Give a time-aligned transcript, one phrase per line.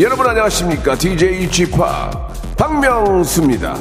[0.00, 0.96] 여러분 안녕하십니까?
[0.96, 1.72] DJ g p
[2.56, 3.76] 박명수입니다.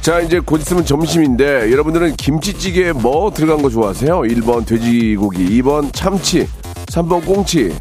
[0.00, 4.20] 자, 이제 곧 있으면 점심인데 여러분들은 김치찌개에 뭐 들어간 거 좋아하세요?
[4.20, 6.48] 1번 돼지고기, 2번 참치,
[6.86, 7.72] 3번 꽁치.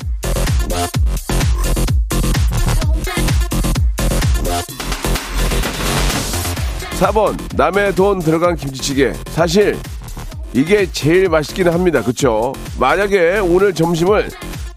[7.00, 9.14] 4번 남의 돈 들어간 김치찌개.
[9.30, 9.78] 사실
[10.56, 12.02] 이게 제일 맛있기는 합니다.
[12.02, 12.54] 그쵸?
[12.80, 14.30] 만약에 오늘 점심을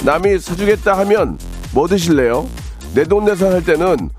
[0.05, 1.39] 남이 사주겠다 하면
[1.73, 2.49] 뭐 드실래요?
[2.95, 4.11] 내돈 내산 할 때는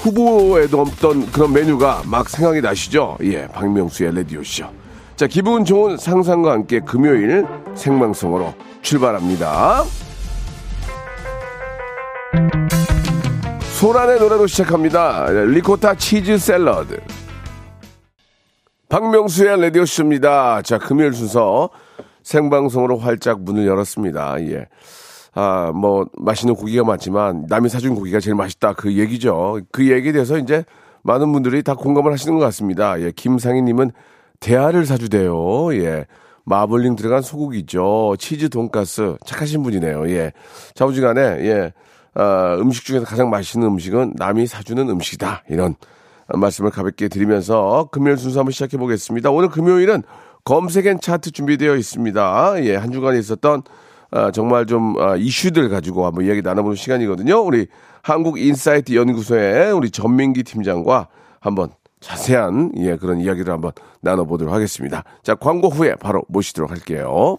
[0.00, 3.18] 후보에도 없던 그런 메뉴가 막 생각이 나시죠?
[3.24, 4.66] 예, 박명수의 레디오쇼.
[5.16, 9.82] 자, 기분 좋은 상상과 함께 금요일 생방송으로 출발합니다.
[13.74, 15.26] 소란의 노래로 시작합니다.
[15.30, 17.00] 리코타 치즈 샐러드.
[18.92, 20.60] 박명수의 라디오쇼입니다.
[20.60, 21.70] 자, 금요일 순서
[22.24, 24.38] 생방송으로 활짝 문을 열었습니다.
[24.50, 24.66] 예.
[25.32, 28.74] 아, 뭐, 맛있는 고기가 많지만 남이 사준 고기가 제일 맛있다.
[28.74, 29.60] 그 얘기죠.
[29.72, 30.66] 그 얘기에 대해서 이제
[31.04, 33.00] 많은 분들이 다 공감을 하시는 것 같습니다.
[33.00, 33.12] 예.
[33.12, 33.92] 김상희님은
[34.40, 35.74] 대하를 사주대요.
[35.76, 36.04] 예.
[36.44, 38.16] 마블링 들어간 소고기죠.
[38.18, 39.16] 치즈 돈가스.
[39.24, 40.10] 착하신 분이네요.
[40.10, 40.32] 예.
[40.74, 41.72] 자우지간에, 예.
[42.14, 45.44] 아, 음식 중에서 가장 맛있는 음식은 남이 사주는 음식이다.
[45.48, 45.76] 이런
[46.34, 49.30] 말씀을 가볍게 드리면서 금요일 순서 한번 시작해 보겠습니다.
[49.30, 50.02] 오늘 금요일은
[50.44, 52.64] 검색엔 차트 준비되어 있습니다.
[52.64, 53.62] 예, 한 주간에 있었던
[54.10, 57.40] 아, 정말 좀 아, 이슈들 가지고 한번 이야기 나눠보는 시간이거든요.
[57.40, 57.66] 우리
[58.02, 61.08] 한국인사이트 연구소의 우리 전민기 팀장과
[61.40, 61.70] 한번
[62.00, 65.04] 자세한 예, 그런 이야기를 한번 나눠보도록 하겠습니다.
[65.22, 67.38] 자, 광고 후에 바로 모시도록 할게요.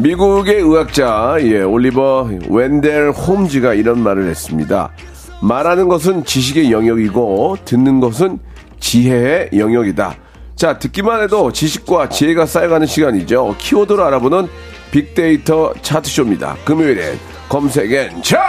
[0.00, 4.90] 미국의 의학자 예, 올리버 웬델 홈즈가 이런 말을 했습니다.
[5.42, 8.38] 말하는 것은 지식의 영역이고 듣는 것은
[8.78, 10.16] 지혜의 영역이다.
[10.56, 13.56] 자, 듣기만 해도 지식과 지혜가 쌓여가는 시간이죠.
[13.58, 14.48] 키워드를 알아보는
[14.90, 16.56] 빅데이터 차트쇼입니다.
[16.64, 17.18] 금요일엔
[17.50, 18.40] 검색엔 차트!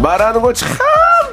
[0.00, 0.68] 말하는 걸 참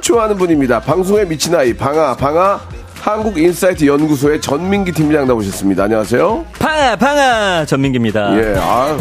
[0.08, 0.80] 좋아하는 분입니다.
[0.80, 2.62] 방송에 미친 아이 방아 방아
[3.02, 5.84] 한국인사이트 연구소의 전민기 팀장 나오셨습니다.
[5.84, 6.46] 안녕하세요.
[6.60, 8.38] 방아 방아 전민기입니다.
[8.40, 8.98] 예, 아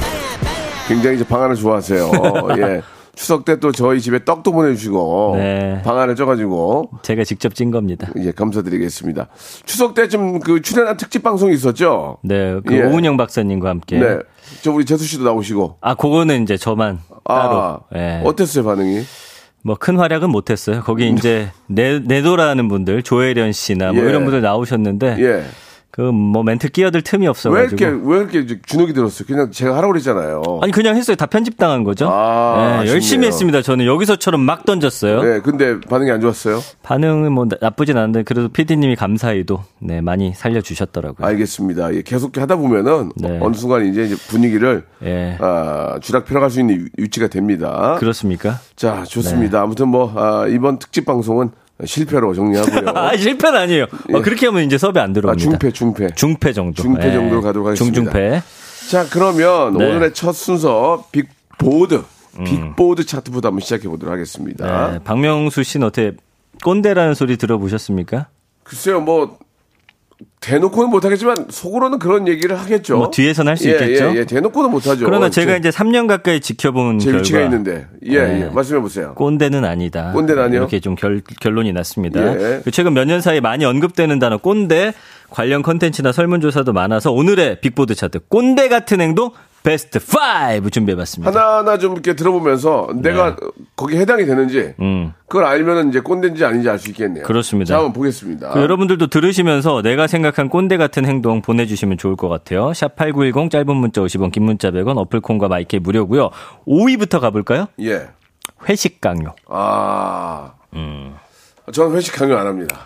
[0.89, 2.11] 굉장히 이제 방아를 좋아하세요.
[2.59, 2.83] 예.
[3.15, 5.81] 추석 때 또 저희 집에 떡도 보내주시고 네.
[5.85, 8.09] 방아를 쪄가지고 제가 직접 찐 겁니다.
[8.19, 9.29] 예 감사드리겠습니다.
[9.65, 12.19] 추석 때 좀 그 출연한 특집 방송이 있었죠.
[12.25, 12.83] 네, 그 예.
[12.83, 13.99] 오은영 박사님과 함께.
[14.01, 14.19] 네,
[14.61, 15.77] 저 우리 재수 씨도 나오시고.
[15.83, 17.57] 아, 그거는 이제 저만 따로.
[17.59, 18.23] 아, 예.
[18.25, 19.03] 어땠어요 반응이?
[19.67, 20.81] 뭐 큰 활약은 못했어요.
[20.83, 24.09] 거기 이제 내 내도라는 분들 조혜련 씨나 뭐 예.
[24.09, 25.45] 이런 분들 나오셨는데 예.
[25.97, 27.77] 그 뭐 멘트 끼어들 틈이 왜 없어가지고.
[27.77, 29.27] 이렇게 왜 이렇게 주눅이 들었어요?
[29.27, 30.43] 그냥 제가 하라고 그랬잖아요.
[30.63, 31.17] 아니 그냥 했어요.
[31.17, 32.09] 다 편집 당한 거죠.
[32.11, 32.93] 아, 예, 아쉽네요.
[32.93, 33.63] 열심히 했습니다.
[33.63, 35.23] 저는 여기서처럼 막 던졌어요.
[35.23, 36.61] 네, 근데 반응이 안 좋았어요.
[36.83, 41.27] 반응은 뭐 나- 나쁘진 않은데 그래도 PD님이 감사히도 네 많이 살려주셨더라고요.
[41.27, 41.95] 알겠습니다.
[41.95, 43.39] 예, 계속 하다 보면은 네.
[43.41, 45.39] 어느 순간 이제 이제 분위기를 예.
[45.41, 47.97] 아, 주락펴락할 수 있는 위- 위치가 됩니다.
[47.99, 48.59] 그렇습니까?
[48.77, 49.63] 자, 좋습니다.
[49.63, 51.51] 아무튼 뭐 아, 이번 특집 방송은
[51.85, 52.93] 실패로 정리하고요.
[52.97, 53.85] 아 실패는 아니에요.
[54.15, 55.51] 어, 그렇게 하면 이제 섭외 안 아, 들어옵니다.
[55.51, 56.09] 중패, 중패.
[56.15, 56.83] 중패 정도.
[56.83, 57.13] 중패 예.
[57.13, 57.95] 정도로 가도록 하겠습니다.
[57.95, 58.43] 중중패.
[58.91, 59.85] 자, 그러면 네.
[59.85, 62.03] 오늘의 첫 순서 빅보드,
[62.45, 64.87] 빅보드 차트부터 한번 시작해 보도록 하겠습니다.
[64.89, 64.93] 음.
[64.93, 66.13] 네, 박명수 씨는 어떻게
[66.63, 68.29] 꼰대라는 소리 들어보셨습니까?
[68.63, 69.39] 글쎄요, 뭐
[70.47, 72.97] 대놓고는 못하겠지만 속으로는 그런 얘기를 하겠죠.
[72.97, 74.13] 뭐 뒤에서는 할수 예, 있겠죠.
[74.15, 75.05] 예, 예, 대놓고는 못하죠.
[75.05, 78.41] 그러나 제가 제, 이제 3년 가까이 지켜본 제 결과 위치가 있는데, 예, 네.
[78.43, 79.15] 예, 말씀해 보세요.
[79.17, 80.13] 꼰대는 아니다.
[80.13, 80.61] 꼰대는 아니요?
[80.61, 82.21] 이렇게 좀 결, 결론이 났습니다.
[82.41, 82.61] 예.
[82.65, 84.93] 그 최근 몇 년 사이에 많이 언급되는 단어 꼰대
[85.31, 89.31] 관련 컨텐츠나 설문조사도 많아서 오늘의 빅보드 차트 꼰대 같은 행동
[89.67, 91.29] 베스트 5 준비해봤습니다.
[91.29, 93.35] 하나하나 좀 이렇게 들어보면서 내가
[93.75, 95.13] 거기 해당이 되는지 음.
[95.27, 97.25] 그걸 알면은 이제 꼰대인지 아닌지 알 수 있겠네요.
[97.25, 97.71] 그렇습니다.
[97.71, 98.51] 자, 한번 보겠습니다.
[98.51, 102.73] 그 여러분들도 들으시면서 내가 생각한 꼰대 같은 행동 보내주시면 좋을 것 같아요.
[102.75, 106.31] 샵 8910 짧은 문자 50원, 긴 문자 100원, 어플콘과 마이크 무료고요.
[106.69, 107.67] 5위부터 가볼까요?
[107.81, 108.07] 예.
[108.69, 109.35] 회식 강요.
[109.49, 110.53] 아.
[110.75, 111.17] 음.
[111.73, 112.77] 저는 회식 강요 안 합니다.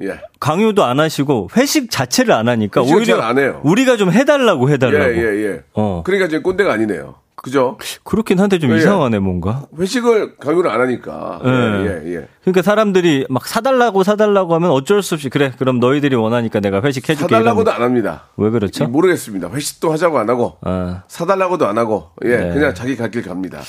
[0.00, 0.20] 예.
[0.40, 3.60] 강요도 안 하시고 회식 자체를 안 하니까 오히려 잘안 해요.
[3.64, 5.16] 우리가 좀 해달라고 예, 해달라고.
[5.16, 5.60] 예, 예.
[5.74, 6.02] 어.
[6.04, 7.16] 그러니까 이제 꼰대가 아니네요.
[7.34, 7.76] 그죠?
[8.04, 8.76] 그렇긴 한데 좀 예.
[8.76, 9.66] 이상하네 뭔가.
[9.76, 11.40] 회식을 강요를 안 하니까.
[11.44, 11.48] 예.
[11.50, 12.28] 예, 예, 예.
[12.42, 17.08] 그러니까 사람들이 막 사달라고 사달라고 하면 어쩔 수 없이 그래 그럼 너희들이 원하니까 내가 회식
[17.08, 17.34] 해줄게.
[17.34, 18.24] 사달라고도 이러면 안 합니다.
[18.36, 18.86] 왜 그렇죠?
[18.86, 19.50] 모르겠습니다.
[19.50, 22.54] 회식도 하자고 안 하고 아, 사달라고도 안 하고 예, 네.
[22.54, 23.60] 그냥 자기 갈 길 갑니다.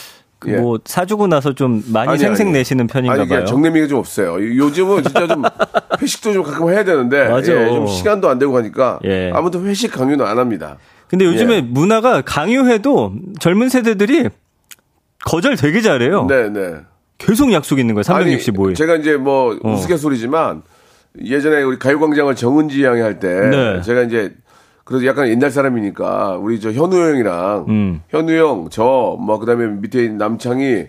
[0.47, 0.57] 예.
[0.57, 2.53] 뭐 사주고 나서 좀 많이 아니, 생색 아니.
[2.53, 3.45] 내시는 편인가 아니, 봐요.
[3.45, 4.35] 정내미가 좀 없어요.
[4.35, 5.43] 요즘은 진짜 좀
[6.01, 7.53] 회식도 좀 가끔 해야 되는데 맞아.
[7.53, 9.31] 예, 좀 시간도 안 되고 하니까 예.
[9.33, 10.77] 아무튼 회식 강요는 안 합니다.
[11.07, 11.61] 근데 요즘에 예.
[11.61, 14.29] 문화가 강요해도 젊은 세대들이
[15.25, 16.25] 거절 되게 잘해요.
[16.27, 16.75] 네, 네.
[17.17, 18.03] 계속 약속 있는 거예요.
[18.03, 18.75] 365일.
[18.75, 19.73] 제가 이제 뭐 어.
[19.73, 20.63] 우스갯소리지만
[21.23, 23.81] 예전에 우리 가요광장을 정은지 양이 할때 네.
[23.83, 24.33] 제가 이제
[24.83, 28.01] 그래도 약간 옛날 사람이니까 우리 저 현우 형이랑 음.
[28.09, 30.87] 현우 형, 저 뭐 그다음에 밑에 남창희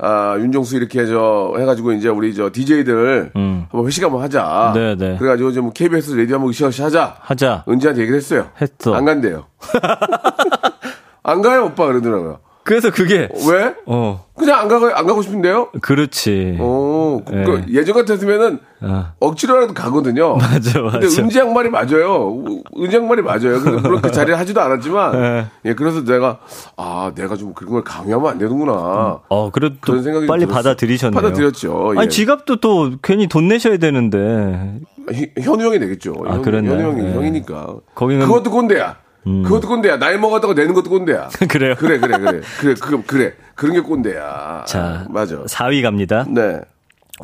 [0.00, 4.72] 아, 윤종수 이렇게 저 해가지고 이제 우리 저 DJ들 한번 회식 한번 하자.
[4.72, 4.74] 음.
[4.74, 5.16] 네, 네.
[5.18, 7.16] 그래가지고 좀 KBS 라디오 한번 으쌰으쌰 하자.
[7.20, 7.64] 하자.
[7.68, 8.48] 은지한테 얘기를 했어요.
[8.60, 8.94] 했어.
[8.94, 9.46] 안 간대요.
[11.24, 12.38] 안 가요, 오빠 그러더라고요.
[12.68, 13.74] 그래서 그게 왜?
[13.86, 15.70] 어 그냥 안 가고 안 가고 싶은데요?
[15.80, 16.58] 그렇지.
[16.60, 17.44] 어, 그, 예.
[17.44, 19.12] 그 예전 같았으면은 아.
[19.18, 20.36] 억지로라도 가거든요.
[20.38, 20.98] 맞아, 맞아.
[21.00, 22.44] 근데 은지 양 말이 맞아요.
[22.78, 23.58] 은지 양 말이 맞아요.
[23.60, 25.46] 근데 물론 그 자리에 하지도 않았지만, 예.
[25.64, 26.38] 예, 그래서 내가
[26.76, 29.20] 아, 내가 좀 그런 걸 강요하면 안 되는구나.
[29.28, 30.54] 어, 그래도 또 그런 생각이 빨리 들었어요.
[30.62, 31.20] 받아들이셨네요.
[31.20, 31.92] 받아들였죠.
[31.96, 32.00] 예.
[32.00, 34.78] 아니 지갑도 또 괜히 돈 내셔야 되는데
[35.10, 36.14] 히- 현우 형이 내겠죠.
[36.26, 36.74] 아, 현, 그랬나요?
[36.78, 37.12] 현우 형이 예.
[37.14, 37.76] 형이니까.
[37.94, 38.26] 거기는- 음.
[38.28, 38.96] 그것도 꼰대야.
[39.44, 39.98] 그것도 꼰대야.
[39.98, 41.28] 나이 먹었다고 내는 것도 꼰대야.
[41.48, 41.74] 그래요?
[41.78, 42.40] 그래, 그래, 그래.
[42.60, 43.32] 그래, 그, 그래.
[43.54, 44.64] 그런 게 꼰대야.
[44.66, 45.36] 자 맞아.
[45.44, 46.24] 4위 갑니다.
[46.28, 46.60] 네.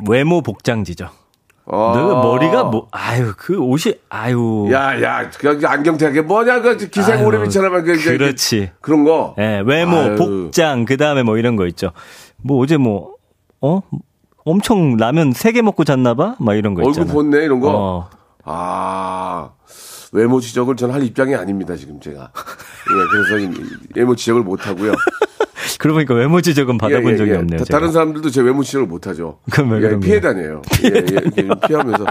[0.07, 1.09] 외모 복장지죠.
[1.67, 1.93] 아.
[1.95, 7.83] 너 머리가 뭐 아유 그 옷이 아유 야, 야, 그 안경테하게 뭐냐, 그 기생 오래비처럼
[7.83, 8.71] 그 이제 그렇지.
[8.81, 9.33] 그런 거.
[9.39, 10.15] 예, 외모, 아유.
[10.15, 11.91] 복장, 그 다음에 뭐 이런 거 있죠.
[12.37, 13.15] 뭐 어제 뭐,
[13.61, 13.81] 어?
[14.43, 16.35] 엄청 라면 3개 먹고 잤나봐?
[16.39, 17.11] 막 이런 거 얼굴 있잖아.
[17.11, 17.71] 본네 이런 거.
[17.73, 18.09] 어.
[18.43, 19.49] 아
[20.15, 22.31] 외모 지적을 전할 입장이 아닙니다 지금 제가.
[22.33, 23.65] 예, 그래서 이-
[23.95, 24.93] 외모 지적을 못 하고요.
[25.79, 27.35] 그러고 보니까 외모 지적은 받아본 예, 예, 적이 예.
[27.37, 27.59] 없네요.
[27.59, 27.65] 다-.
[27.69, 29.39] 다른 사람들도 제 외모 지적을 못 하죠.
[29.51, 30.19] 그럼 왜 예, 피해?
[30.21, 30.61] 다녀요.
[30.85, 30.99] 예, 예,
[31.43, 32.05] 이렇게 피하면서.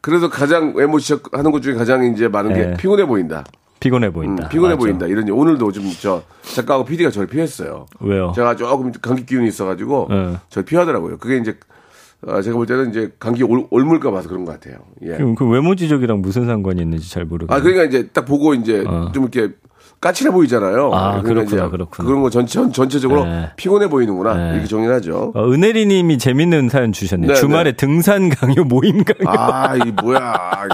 [0.00, 2.74] 그래서 가장 외모 지적하는 것 중에 가장 이제 많은 게 예.
[2.76, 3.44] 피곤해 보인다.
[3.80, 4.48] 피곤해 음, 보인다.
[4.48, 4.78] 피곤해 맞아.
[4.78, 5.06] 보인다.
[5.06, 6.22] 이런 오늘도 좀 저
[6.54, 7.86] 작가하고 PD가 저를 피했어요.
[8.00, 8.32] 왜요?
[8.34, 10.36] 제가 조금 감기 기운이 있어가지고 예.
[10.48, 11.18] 저를 피하더라고요.
[11.18, 11.58] 그게 이제
[12.26, 14.78] 어, 제가 볼 때는 이제 감기 올, 옮을까 봐서 그런 것 같아요.
[15.02, 15.16] 예.
[15.16, 17.58] 그럼 그 외모 지적이랑 무슨 상관이 있는지 잘 모르겠어요.
[17.58, 19.10] 아 그러니까 이제 딱 보고 이제 어.
[19.12, 19.54] 좀 이렇게
[20.00, 20.90] 까칠해 보이잖아요.
[20.92, 22.06] 아, 그러니까 그렇구나, 그렇구나.
[22.06, 23.50] 그런 거 전체 전체적으로 네.
[23.56, 24.52] 피곤해 보이는구나 네.
[24.52, 25.32] 이렇게 정리를 하죠.
[25.34, 27.32] 어, 은혜리 님이 재밌는 사연 주셨네요.
[27.32, 29.30] 네, 주말에 등산 강요, 모임 강요.
[29.30, 30.68] 아, 이 뭐야.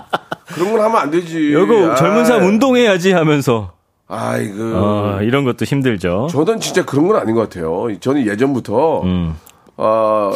[0.46, 1.50] 그런 건 하면 안 되지.
[1.50, 3.72] 이거 젊은 사람 운동해야지 하면서.
[4.08, 4.72] 아이고.
[4.74, 6.26] 어, 이런 것도 힘들죠.
[6.30, 7.86] 저는 진짜 그런 건 아닌 것 같아요.
[8.00, 9.36] 저는 예전부터, 음.
[9.76, 10.32] 어,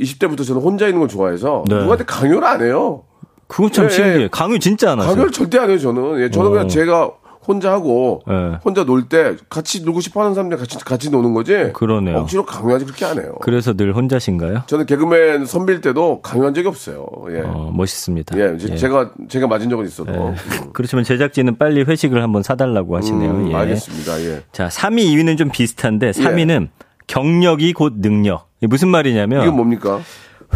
[0.00, 1.76] 20대부터 저는 혼자 있는 걸 좋아해서 네.
[1.76, 3.02] 누구한테 강요를 안 해요.
[3.46, 4.20] 그건 참 예, 신기해.
[4.24, 4.28] 예.
[4.30, 5.10] 강요 진짜 안 하세요.
[5.12, 6.20] 강요를 절대 안 해요, 저는.
[6.20, 6.50] 예, 저는 어.
[6.50, 7.10] 그냥 제가
[7.46, 8.58] 혼자 하고, 네.
[8.62, 11.70] 혼자 놀 때 같이 놀고 싶어 하는 사람들 같이, 같이 노는 거지.
[11.72, 12.18] 그러네요.
[12.18, 13.36] 억지로 강요하지 그렇게 안 해요.
[13.40, 14.64] 그래서 늘 혼자신가요?
[14.66, 17.06] 저는 개그맨 선빌 때도 강요한 적이 없어요.
[17.30, 17.40] 예.
[17.46, 18.38] 어, 멋있습니다.
[18.38, 20.12] 예, 제- 제가, 제가 맞은 적은 있어도.
[20.12, 20.16] 예.
[20.18, 20.34] 음.
[20.74, 23.30] 그렇지만 제작진은 빨리 회식을 한번 사달라고 하시네요.
[23.30, 23.54] 음, 예.
[23.54, 24.20] 알겠습니다.
[24.24, 24.42] 예.
[24.52, 26.68] 자, 3위, 2위는 좀 비슷한데 3위는
[27.06, 28.47] 경력이 곧 능력.
[28.62, 30.00] 무슨 말이냐면 이건 뭡니까?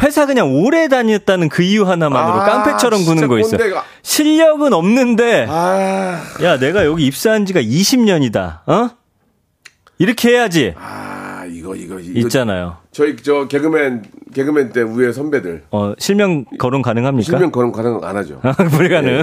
[0.02, 3.58] 회사 그냥 오래 다녔다는 그 이유 하나만으로 아, 깡패처럼 구는 거 있어요.
[3.58, 3.84] 꼰대가.
[4.02, 8.60] 실력은 없는데 아, 야, 내가 여기 입사한 지가 20년이다.
[8.66, 8.90] 어?
[9.98, 10.74] 이렇게 해야지.
[10.78, 12.18] 아, 이거, 이거, 이거.
[12.20, 12.78] 있잖아요.
[12.90, 14.04] 저희, 저, 개그맨,
[14.34, 15.64] 개그맨 때 위에 선배들.
[15.70, 17.24] 어, 실명 거론 가능합니까?
[17.24, 18.40] 실명 그런 가능 안 하죠.
[18.70, 19.22] 불가능.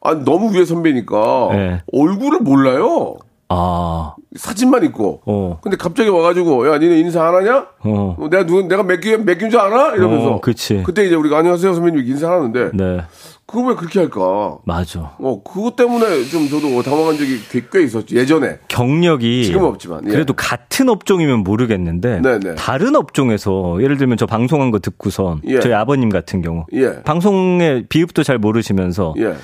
[0.00, 1.48] 아, 너무 위에 선배니까.
[1.52, 1.82] 네.
[1.92, 3.16] 얼굴을 몰라요.
[3.54, 5.20] 아, 사진만 있고.
[5.26, 5.58] 어.
[5.62, 7.66] 근데 갑자기 와가지고, 야, 니네 인사 안 하냐?
[7.80, 8.16] 어.
[8.18, 9.94] 어, 내가 누, 내가 몇 개인 줄 알아?
[9.94, 10.32] 이러면서.
[10.32, 10.82] 어, 그치.
[10.84, 12.70] 그때 이제 우리가 안녕하세요 선배님 인사하는데.
[12.74, 13.02] 네.
[13.44, 14.58] 그걸 왜 그렇게 할까?
[14.64, 15.14] 맞아.
[15.18, 18.16] 어, 그것 때문에 좀 저도 당황한 적이 꽤, 꽤 있었죠.
[18.16, 18.60] 예전에.
[18.68, 20.10] 경력이 지금은 없지만, 예.
[20.10, 22.54] 그래도 같은 업종이면 모르겠는데 네네.
[22.54, 25.60] 다른 업종에서 예를 들면 저 방송한 거 듣고선 예.
[25.60, 27.02] 저희 아버님 같은 경우 예.
[27.02, 29.34] 방송의 비읍도 잘 모르시면서 예.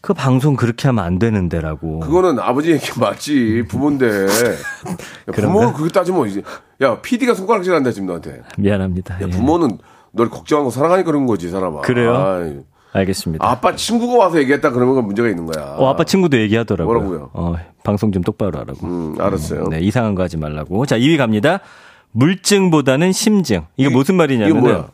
[0.00, 3.64] 그 방송 그렇게 하면 안 되는데라고 그거는 아버지 얘기 맞지.
[3.68, 4.06] 부모인데.
[4.26, 6.42] 야, 부모는 그거 따지면 이제.
[6.82, 8.42] 야, PD가 손가락질 한다, 지금 너한테.
[8.56, 9.14] 미안합니다.
[9.16, 9.26] 야, 예.
[9.28, 9.78] 부모는
[10.12, 11.80] 널 걱정하고 사랑하니까 그런 거지, 사람아.
[11.82, 12.16] 그래요?
[12.16, 12.58] 아이,
[12.92, 13.46] 알겠습니다.
[13.46, 15.74] 아빠 친구가 와서 얘기했다 그러면 그건 문제가 있는 거야.
[15.76, 16.94] 어, 아빠 친구도 얘기하더라고요.
[17.00, 17.30] 뭐라고요?
[17.34, 17.54] 어,
[17.84, 18.86] 방송 좀 똑바로 하라고.
[18.86, 19.68] 음, 알았어요.
[19.68, 20.86] 네, 이상한 거 하지 말라고.
[20.86, 21.60] 자, 2위 갑니다.
[22.12, 23.66] 물증보다는 심증.
[23.76, 24.88] 이게 무슨 이거 말이냐면?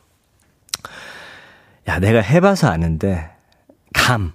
[1.89, 3.31] 야, 내가 해봐서 아는데
[3.93, 4.33] 감.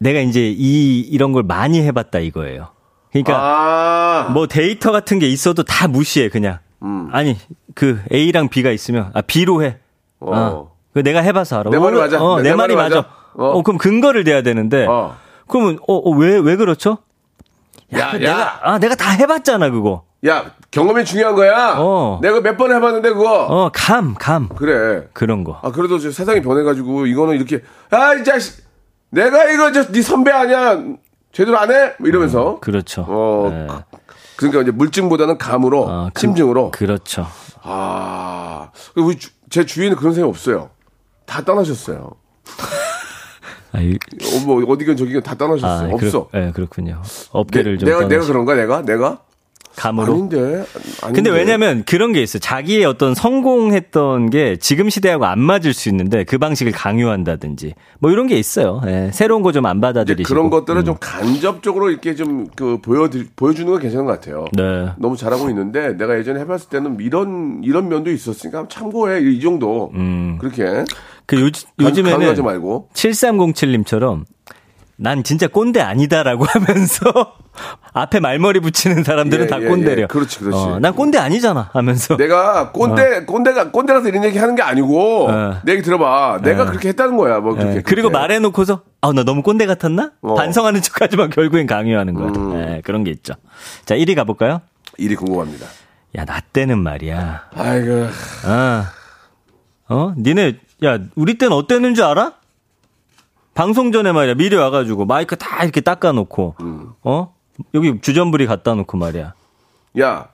[0.00, 2.68] 내가 이제 이 이런 걸 많이 해봤다 이거예요.
[3.12, 6.58] 그러니까 아, 뭐 데이터 같은 게 있어도 다 무시해 그냥.
[6.82, 7.10] 음.
[7.12, 7.36] 아니
[7.74, 9.76] 그 A랑 B가 있으면 아 B로 해.
[10.20, 10.30] 어.
[10.34, 10.70] 어.
[10.94, 11.70] 그 내가 해봐서 알아.
[11.70, 12.22] 내 말이 맞아.
[12.22, 12.96] 어, 내- 내, 내 말이 맞아.
[12.96, 13.08] 맞아.
[13.34, 13.44] 어.
[13.58, 13.62] 어.
[13.62, 14.86] 그럼 근거를 대야 되는데.
[14.86, 15.16] 어.
[15.46, 16.98] 그러면 어왜왜 그렇죠?
[17.92, 20.04] 야, 그 야, 내가 아 내가 다 해봤잖아 그거.
[20.26, 21.74] 야, 경험이 중요한 거야.
[21.78, 22.20] 어.
[22.22, 23.44] 내가 몇 번 해봤는데 그거.
[23.46, 24.48] 어감 감.
[24.48, 25.08] 그래.
[25.12, 25.58] 그런 거.
[25.62, 28.62] 아, 그래도 저 세상이 변해가지고 이거는 이렇게 아, 이 자식,
[29.10, 30.82] 내가 이거 저네 선배 아니야.
[31.32, 31.94] 제대로 안 해?
[31.98, 32.58] 뭐 이러면서.
[32.60, 33.04] 그렇죠.
[33.08, 33.66] 어, 네.
[34.36, 36.70] 그러니까 이제 물증보다는 감으로, 아, 그- 심증으로.
[36.70, 37.26] 그렇죠.
[37.62, 40.70] 아, 우리 주- 제 주위에는 그런 사람이 없어요.
[41.26, 42.10] 다 떠나셨어요.
[43.72, 45.90] 아, 이- 어, 뭐 어디건 저기건 다 떠나셨어요.
[45.90, 46.28] 아, 없어.
[46.28, 47.02] 그렇, 네, 그렇군요.
[47.32, 49.20] 업계를 좀 내가 내가 떠나시- 그런가 내가 내가
[49.76, 50.12] 감으로.
[50.12, 50.36] 아닌데.
[51.02, 51.12] 아닌데.
[51.14, 52.40] 근데 왜냐면 그런 게 있어요.
[52.40, 58.26] 자기의 어떤 성공했던 게 지금 시대하고 안 맞을 수 있는데 그 방식을 강요한다든지 뭐 이런
[58.26, 58.80] 게 있어요.
[58.86, 60.28] 예, 새로운 거 좀 안 받아들이시고.
[60.28, 60.84] 그런 것들은 음.
[60.84, 64.46] 좀 간접적으로 이렇게 좀 그 보여 보여주는 건 괜찮은 것 같아요.
[64.52, 64.90] 네.
[64.98, 69.92] 너무 잘하고 있는데 내가 예전에 해봤을 때는 이런 이런 면도 있었으니까 참고해 이 정도
[70.38, 70.64] 그렇게
[71.26, 74.24] 그 요, 요즘에는 요즘에는 하지 말고 7307님처럼
[74.96, 77.04] 난 진짜 꼰대 아니다라고 하면서
[77.92, 80.04] 앞에 말머리 붙이는 사람들은 예, 다 예, 꼰대래요.
[80.04, 80.06] 예.
[80.06, 80.56] 그렇지, 그렇지.
[80.58, 82.16] 어, 난 꼰대 아니잖아 하면서.
[82.16, 85.60] 내가 꼰대 꼰대가 꼰대라서 이런 얘기 하는 게 아니고 어.
[85.64, 88.18] 내 얘기 들어봐 내가 그렇게 했다는 거야 뭐 예, 그렇게 그리고 그렇게.
[88.22, 90.12] 말해놓고서 아 나 너무 꼰대 같았나?
[90.22, 90.32] 어.
[90.32, 90.36] 음.
[90.36, 92.30] 반성하는 척 하지만 결국엔 강요하는 거야.
[92.76, 93.34] 예, 그런 게 있죠.
[93.84, 94.60] 자 1위 가볼까요?
[94.98, 95.66] 일이 궁금합니다.
[96.18, 97.50] 야 나 때는 말이야.
[97.54, 98.06] 아이고
[98.46, 98.90] 아,
[99.88, 100.12] 어?
[100.16, 102.32] 니네, 야, 우리 때는 어땠는 줄 알아?
[103.54, 106.54] 방송 전에 말이야, 미리 와가지고, 마이크 다 이렇게 닦아놓고,
[107.02, 107.34] 어?
[107.74, 109.34] 여기 주전부리 갖다 놓고 말이야.
[110.00, 110.28] 야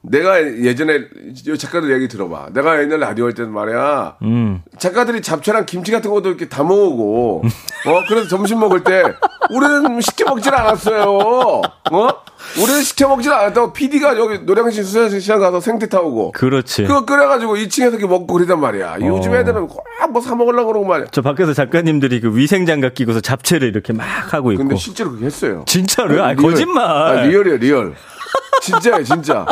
[0.00, 1.00] 내가 예전에
[1.34, 2.50] 이 작가들 얘기 들어봐.
[2.54, 4.16] 내가 옛날 라디오 할 때는 말이야.
[4.22, 4.62] 음.
[4.78, 9.02] 작가들이 잡채랑 김치 같은 것도 이렇게 다 먹고, 어, 그래서 점심 먹을 때,
[9.50, 11.02] 우리는 시켜 먹질 않았어요.
[11.02, 12.12] 어?
[12.62, 16.82] 우리는 시켜 먹질 않았다고 PD가 여기 노량진 수산시장 가서 생태 타오고, 그렇지.
[16.84, 18.98] 그거 끓여가지고 2층에서 이렇게 먹고 그러단 말이야.
[19.02, 19.66] 요즘 애들은
[20.00, 21.08] 꼭 뭐 사 먹으려고 그러고 말이야.
[21.10, 24.62] 저 밖에서 작가님들이 그 위생장갑 끼고서 잡채를 이렇게 막 하고 있고.
[24.62, 25.64] 근데 실제로 그렇게 했어요.
[25.66, 26.22] 진짜로요?
[26.22, 26.52] 아, real.
[26.52, 26.84] 거짓말.
[26.86, 27.94] 아, real이에요, real.
[28.72, 29.46] 진짜예요, 진짜.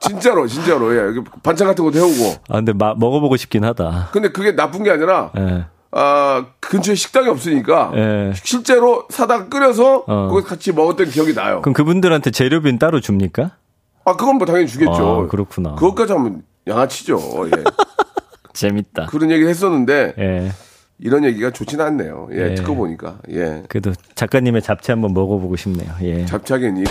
[0.00, 0.94] 진짜로, 진짜로.
[0.94, 2.34] 예, 여기 반찬 같은 것도 해오고.
[2.48, 4.08] 아, 근데 마, 먹어보고 싶긴 하다.
[4.12, 5.66] 근데 그게 나쁜 게 아니라, 예.
[5.92, 8.32] 아, 근처에 식당이 없으니까 예.
[8.42, 10.28] 실제로 사다가 끓여서 어.
[10.30, 11.60] 거기 같이 먹었던 기억이 나요.
[11.60, 13.52] 그럼 그분들한테 재료비는 따로 줍니까?
[14.04, 15.24] 아, 그건 뭐 당연히 주겠죠.
[15.24, 15.74] 아, 그렇구나.
[15.74, 17.20] 그것까지 하면 양아치죠.
[17.48, 17.64] 예.
[18.54, 19.06] 재밌다.
[19.06, 20.52] 그런 얘기를 했었는데 예.
[20.98, 22.28] 이런 얘기가 좋지는 않네요.
[22.32, 22.54] 예, 예.
[22.54, 23.18] 듣고 보니까.
[23.30, 23.62] 예.
[23.68, 25.90] 그래도 작가님의 잡채 한번 먹어보고 싶네요.
[26.02, 26.24] 예.
[26.24, 26.84] 잡차겠니?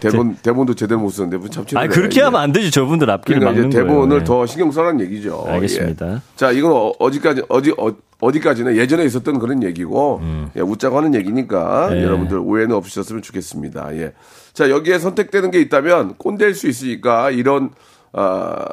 [0.00, 1.88] 대본 대본도 제대로 못 썼는데 무슨 잡채를 아, 해.
[1.88, 2.24] 그렇게 예.
[2.24, 2.70] 하면 안 되죠.
[2.70, 3.94] 저분들 앞길을 그러니까 막는 이제 거예요.
[3.94, 4.24] 대본을 예.
[4.24, 5.44] 더 신경 써라는 얘기죠.
[5.46, 6.14] 알겠습니다.
[6.14, 6.18] 예.
[6.36, 10.20] 자, 이건 어, 어디까지 어디 어, 어디까지나 예전에 있었던 그런 얘기고
[10.56, 11.96] 예, 웃자고 하는 얘기니까 음.
[11.96, 12.02] 예.
[12.04, 13.96] 여러분들 오해는 없으셨으면 좋겠습니다.
[13.96, 14.12] 예.
[14.52, 17.70] 자, 여기에 선택되는 게 있다면 꼰대일 수 있으니까 이런
[18.12, 18.64] 아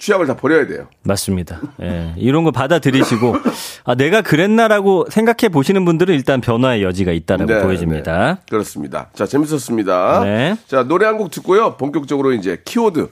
[0.00, 0.88] 취향을 다 버려야 돼요.
[1.04, 1.60] 맞습니다.
[1.82, 2.14] 예.
[2.16, 3.36] 이런 거 받아들이시고,
[3.84, 8.34] 아, 내가 그랬나라고 생각해 보시는 분들은 일단 변화의 여지가 있다라고 네, 보여집니다.
[8.34, 8.40] 네.
[8.50, 9.10] 그렇습니다.
[9.14, 10.24] 자, 재밌었습니다.
[10.24, 10.56] 네.
[10.66, 11.76] 자, 노래 한 곡 듣고요.
[11.76, 13.10] 본격적으로 이제 키워드.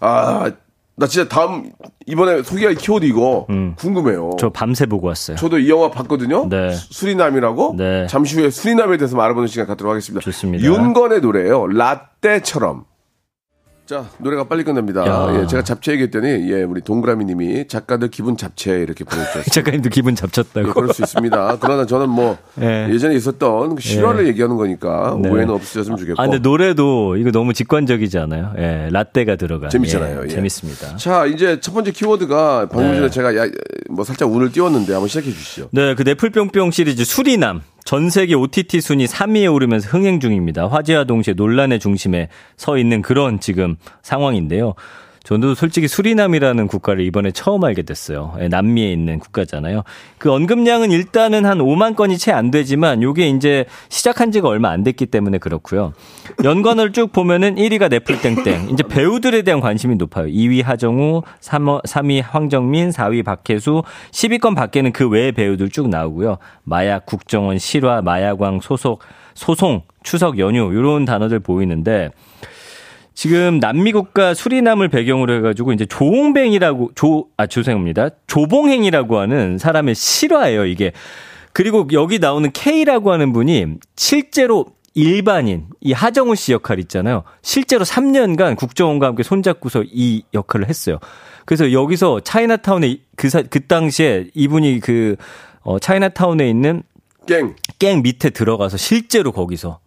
[0.00, 0.52] 아,
[0.98, 1.70] 나 진짜 다음
[2.06, 4.30] 이번에 소개할 키워드 이거 궁금해요.
[4.38, 5.36] 저 밤새 보고 왔어요.
[5.36, 6.48] 저도 이 영화 봤거든요.
[6.48, 6.72] 네.
[6.72, 7.74] 수- 수리남이라고.
[7.78, 8.06] 네.
[8.08, 10.22] 잠시 후에 수리남에 대해서 알아보는 시간 갖도록 하겠습니다.
[10.22, 10.64] 좋습니다.
[10.66, 11.66] 윤건의 노래예요.
[11.66, 12.84] 라떼처럼.
[13.86, 15.06] 자, 노래가 빨리 끝납니다.
[15.06, 15.40] 야.
[15.40, 19.44] 예, 제가 잡채 얘기했더니 예, 우리 동그라미 님이 작가들 기분 잡채 이렇게 보내주셨어요.
[19.54, 20.68] 작가님도 기분 잡쳤다고.
[20.68, 21.58] 예, 그럴 수 있습니다.
[21.60, 22.88] 그러나 저는 뭐 예.
[22.90, 25.28] 예전에 있었던 그 실화를 얘기하는 거니까 네.
[25.28, 26.20] 오해는 없으셨으면 좋겠고.
[26.20, 28.54] 아, 근데 노래도 이거 너무 직관적이지 않아요?
[28.58, 29.70] 예, 라떼가 들어간.
[29.70, 30.22] 재밌잖아요.
[30.22, 30.28] 예, 예.
[30.28, 30.96] 재밌습니다.
[30.96, 33.10] 자, 이제 첫 번째 키워드가 방금 전에 네.
[33.10, 33.48] 제가 야,
[33.88, 35.68] 뭐 살짝 운을 띄웠는데 한번 시작해 주시죠.
[35.70, 37.62] 네, 그 넷플뿅뿅 시리즈 수리남.
[37.86, 40.66] 전 세계 OTT 순위 3위에 오르면서 흥행 중입니다.
[40.66, 44.74] 화제와 동시에 논란의 중심에 서 있는 그런 지금 상황인데요.
[45.26, 48.36] 저도 솔직히 수리남이라는 국가를 이번에 처음 알게 됐어요.
[48.38, 49.82] 예, 남미에 있는 국가잖아요.
[50.18, 54.84] 그 언급량은 일단은 한 5만 건이 채 안 되지만 요게 이제 시작한 지가 얼마 안
[54.84, 55.94] 됐기 때문에 그렇고요.
[56.44, 58.68] 연관을 쭉 보면은 1위가 넷플땡땡.
[58.70, 60.26] 이제 배우들에 대한 관심이 높아요.
[60.26, 66.38] 2위 하정우, 3, 3위 황정민, 4위 박혜수, 10위권 밖에는 그 외의 배우들 쭉 나오고요.
[66.62, 69.00] 마약, 국정원, 실화, 마약왕, 소속,
[69.34, 72.10] 소송, 추석 연휴 이런 단어들 보이는데
[73.16, 78.10] 지금 남미 국가 수리남을 배경으로 해가지고 이제 조홍뱅이라고 조 아 죄송합니다.
[78.26, 80.92] 조봉행이라고 하는 사람의 실화예요 이게.
[81.52, 87.22] 그리고 여기 나오는 K라고 하는 분이 실제로 일반인 이 하정우 씨 역할 있잖아요.
[87.42, 90.98] 실제로 3년간 국정원과 함께 손잡고서 이 역할을 했어요.
[91.46, 95.16] 그래서 여기서 차이나타운에 그, 사, 그 당시에 이분이 그
[95.62, 96.82] 어, 차이나타운에 있는
[97.26, 97.54] 깽.
[97.78, 99.78] 갱 밑에 들어가서 실제로 거기서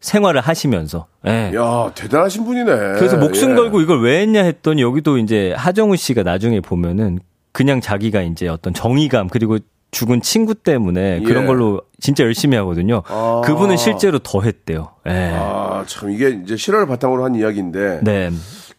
[0.00, 1.52] 생활을 하시면서 예.
[1.54, 2.64] 야, 대단하신 분이네.
[2.94, 3.54] 그래서 목숨 예.
[3.54, 7.18] 걸고 이걸 왜 했냐 했더니 여기도 이제 하정우 씨가 나중에 보면은
[7.52, 9.58] 그냥 자기가 이제 어떤 정의감 그리고
[9.90, 11.46] 죽은 친구 때문에 그런 예.
[11.46, 13.02] 걸로 진짜 열심히 하거든요.
[13.08, 13.42] 아.
[13.44, 14.92] 그분은 실제로 더 했대요.
[15.08, 15.32] 예.
[15.34, 18.30] 아, 참 이게 이제 실화를 바탕으로 한 이야기인데 네.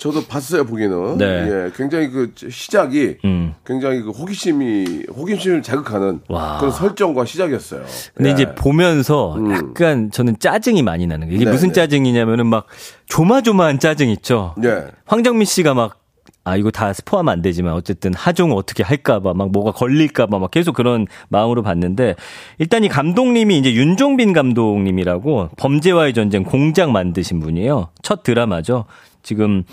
[0.01, 1.25] 저도 봤어요 보기에는 네.
[1.25, 3.53] 예, 굉장히 그 시작이 음.
[3.63, 6.57] 굉장히 그 호기심이 호기심을 자극하는 와.
[6.57, 7.83] 그런 설정과 시작이었어요.
[8.15, 8.33] 근데 예.
[8.33, 9.51] 이제 보면서 음.
[9.51, 11.35] 약간 저는 짜증이 많이 나는 거예요.
[11.35, 11.73] 이게 네, 무슨 네.
[11.73, 12.65] 짜증이냐면은 막
[13.05, 14.55] 조마조마한 짜증 있죠.
[14.57, 14.87] 네.
[15.05, 15.99] 황정민 씨가 막
[16.43, 20.73] 아, 이거 다 스포하면 안 되지만 어쨌든 하종 어떻게 할까봐 막 뭐가 걸릴까봐 막 계속
[20.73, 22.15] 그런 마음으로 봤는데
[22.57, 27.89] 일단 이 감독님이 이제 윤종빈 감독님이라고 범죄와의 전쟁 공작 만드신 분이에요.
[28.01, 28.85] 첫 드라마죠.
[29.23, 29.63] 지금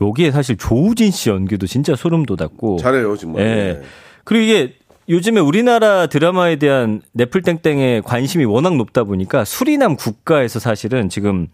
[0.00, 2.78] 여기에 사실 조우진 씨 연기도 진짜 소름 돋았고.
[2.78, 3.42] 잘해요 정말.
[3.42, 3.46] 예.
[3.46, 3.82] 예.
[4.24, 4.74] 그리고 이게
[5.08, 11.48] 요즘에 우리나라 드라마에 대한 넷플땡땡의 관심이 워낙 높다 보니까 수리남 국가에서 사실은 지금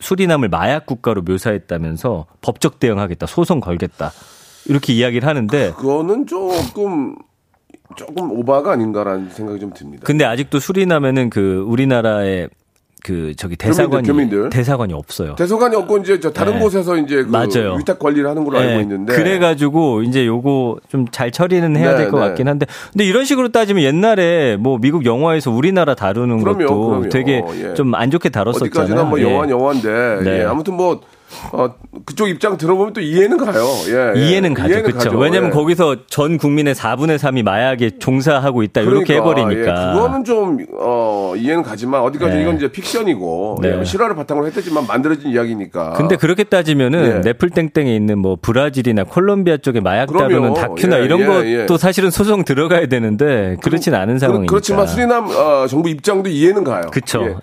[0.00, 4.12] 수리남을 마약 국가로 묘사했다면서 법적 대응하겠다, 소송 걸겠다.
[4.66, 7.16] 이렇게 이야기를 하는데 그거는 조금
[7.96, 10.04] 조금 오바가 아닌가라는 생각이 좀 듭니다.
[10.06, 12.48] 근데 아직도 수리남에는 그 우리나라의
[13.04, 14.50] 그 저기 대사관이 교민들.
[14.50, 15.34] 대사관이 없어요.
[15.36, 16.60] 대소관이 없고 이제 저 다른 네.
[16.60, 17.76] 곳에서 이제 그 맞아요.
[17.78, 21.92] 위탁 관리를 하는 걸로 알고 네, 있는데 그래 가지고 이제 요거 좀 잘 처리는 해야
[21.92, 22.26] 네, 될것 네.
[22.28, 27.08] 같긴 한데 근데 이런 식으로 따지면 옛날에 뭐 미국 영화에서 우리나라 다루는 그럼요, 것도 그럼요.
[27.08, 27.74] 되게 예.
[27.74, 28.68] 좀안 좋게 다뤘었잖아요.
[28.68, 29.24] 어디까지나 뭐 예.
[29.24, 30.40] 영화 영화인데 네.
[30.40, 31.00] 예, 아무튼 뭐
[31.52, 33.64] 어, 그쪽 입장 들어보면 또 이해는 가요.
[33.88, 34.28] 예, 예.
[34.28, 34.68] 이해는 가죠.
[34.68, 35.10] 이해는 그렇죠.
[35.10, 35.18] 가죠.
[35.18, 35.54] 왜냐면 예.
[35.54, 38.80] 거기서 전 국민의 4분의 3이 마약에 종사하고 있다.
[38.80, 39.90] 이렇게 그러니까, 해버리니까.
[39.90, 42.42] 예, 그거는 좀, 어, 이해는 가지만, 어디까지 네.
[42.42, 43.78] 이건 이제 픽션이고, 네.
[43.80, 45.92] 예, 실화를 바탕으로 했겠지만 만들어진 이야기니까.
[45.92, 47.20] 근데 그렇게 따지면은 예.
[47.20, 50.28] 넷플땡땡에 있는 뭐 브라질이나 콜롬비아 쪽에 마약 그럼요.
[50.28, 51.78] 다루는 다큐나 예, 이런 예, 것도 예.
[51.78, 54.50] 사실은 소송 들어가야 되는데 그렇진 않은 상황이니까.
[54.50, 56.82] 그렇지만 수리남 어, 정부 입장도 이해는 가요.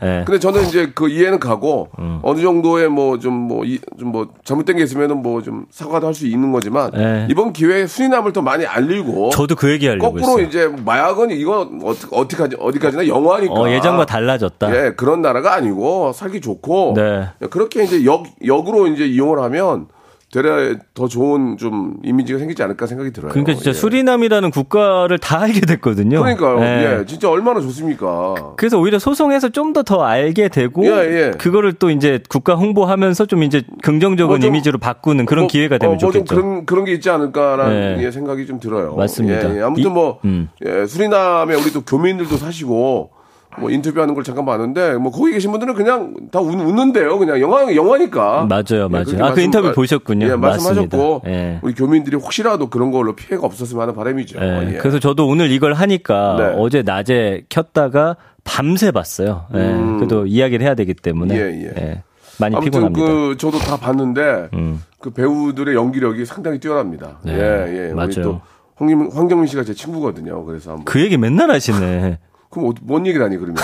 [0.04, 0.24] 예.
[0.26, 2.20] 근데 저는 이제 그 이해는 가고 음.
[2.24, 3.64] 어느 정도의 뭐 좀뭐
[4.00, 7.28] 좀 뭐 잘못된 게 있으면은 뭐 좀 사과도 할 수 있는 거지만 예.
[7.30, 10.46] 이번 기회에 수리남을 더 많이 알리고 저도 그 얘기 하려고 거꾸로 했어요.
[10.48, 13.54] 이제 마약은 이거 어떻게 어디까지 어디까지나 영화니까.
[13.54, 14.70] 어, 예전과 달라졌다.
[14.76, 17.28] 예, 그런 나라가 아니고 살기 좋고 네.
[17.50, 19.88] 그렇게 이제 역 역으로 이제 이용을 하면
[20.30, 23.32] 되려 더 좋은 좀 이미지가 생기지 않을까 생각이 들어요.
[23.32, 23.74] 그러니까 진짜 예.
[23.74, 26.20] 수리남이라는 국가를 다 알게 됐거든요.
[26.22, 26.60] 그러니까요.
[26.62, 27.00] 예.
[27.00, 28.54] 예, 진짜 얼마나 좋습니까?
[28.58, 31.32] 그래서 오히려 소송해서 좀 더 더 알게 되고 예, 예.
[31.38, 35.78] 그거를 또 이제 국가 홍보하면서 좀 이제 긍정적인 뭐 좀- 이미지로 바꾸는 그런 뭐, 기회가
[35.78, 36.36] 되면 어, 뭐좀 좋겠죠.
[36.36, 38.04] 그런 그런 게 있지 않을까라는 예.
[38.06, 38.96] 예, 생각이 좀 들어요.
[38.96, 39.54] 맞습니다.
[39.54, 39.62] 예, 예.
[39.62, 40.50] 아무튼 이- 뭐 음.
[40.66, 43.12] 예, 수리남에 우리 또 교민들도 사시고
[43.60, 47.18] 뭐 인터뷰하는 걸 잠깐 봤는데 뭐 거기 계신 분들은 그냥 다 웃, 웃는데요.
[47.18, 48.46] 그냥 영화 영화니까.
[48.48, 49.06] 맞아요, 예, 맞아요.
[49.06, 50.28] 그렇게 아, 그 인터뷰 보셨군요.
[50.28, 51.24] 예, 말씀하셨고.
[51.28, 51.60] 예.
[51.62, 54.40] 우리 교민들이 혹시라도 그런 걸로 피해가 없었으면 하는 바람이죠.
[54.42, 54.78] 예, 예.
[54.78, 56.54] 그래서 저도 오늘 이걸 하니까 네.
[56.58, 59.46] 어제 낮에 켰다가 밤새 봤어요.
[59.56, 59.98] 예, 음.
[59.98, 62.04] 그래도 이야기를 해야 되기 때문에 예, 예.
[62.40, 63.06] 많이 아무튼 피곤합니다.
[63.06, 64.84] 그 저도 다 봤는데 음.
[65.00, 67.18] 그 배우들의 연기력이 상당히 뛰어납니다.
[67.24, 67.94] 네, 예, 예.
[67.94, 68.22] 맞아요.
[68.22, 68.42] 또
[68.76, 70.46] 황kim, 황정민 씨가 제 친구거든요.
[70.46, 72.20] 그래서 한번 그 얘기 맨날 하시네.
[72.58, 73.56] 그럼 어- 뭔 얘기를 하니 그러면?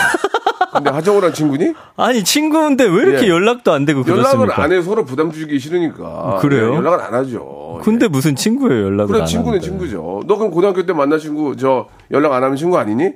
[0.71, 1.73] 근데 하정우란 친구니?
[1.97, 3.29] 아니 친구인데 왜 이렇게 예.
[3.29, 4.63] 연락도 안 되고 연락을 그렇습니까?
[4.63, 6.37] 안해 서로 부담 주기 싫으니까.
[6.41, 6.71] 그래요?
[6.71, 7.79] 예, 연락을 안 하죠.
[7.83, 8.07] 근데 예.
[8.07, 9.65] 무슨 친구예요 연락을 그래 안 친구는 하는데.
[9.67, 10.21] 친구죠.
[10.25, 13.11] 너 그럼 고등학교 때 만난 친구 저 연락 안 하면 친구 아니니?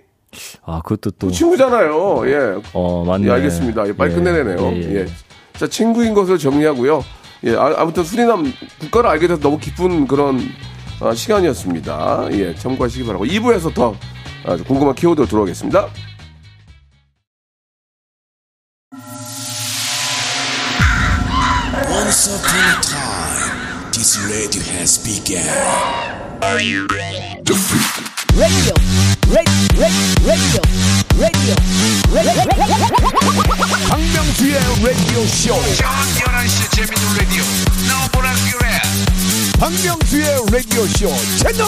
[0.65, 2.23] 아 그것도 또 친구잖아요.
[2.29, 2.61] 예.
[2.73, 3.27] 어, 맞네.
[3.27, 3.87] 예, 알겠습니다.
[3.87, 4.57] 예, 빨리 예, 끝내내네요.
[4.73, 5.05] 예, 예, 예.
[5.57, 7.03] 자, 친구인 것을 정리하고요.
[7.45, 10.39] 예, 아, 아무튼 수리남 국가를 알게 돼서 너무 기쁜 그런
[10.99, 12.27] 아, 시간이었습니다.
[12.33, 13.25] 예, 참고하시기 바라고.
[13.25, 13.95] 2부에서 더
[14.47, 15.89] 아주 궁금한 키워드 들어오겠습니다.
[21.89, 25.43] Once upon a time, this radio has begun.
[26.41, 26.88] radio,
[28.38, 28.73] radio,
[29.27, 29.62] radio,
[30.23, 30.62] radio,
[31.17, 31.55] radio.
[33.89, 35.53] 박명수의 라디오 쇼.
[35.75, 37.43] 저녁 11시 재밌는 라디오
[37.89, 38.79] 너보라 그래
[39.60, 41.65] 박명수의 라디오 쇼 채널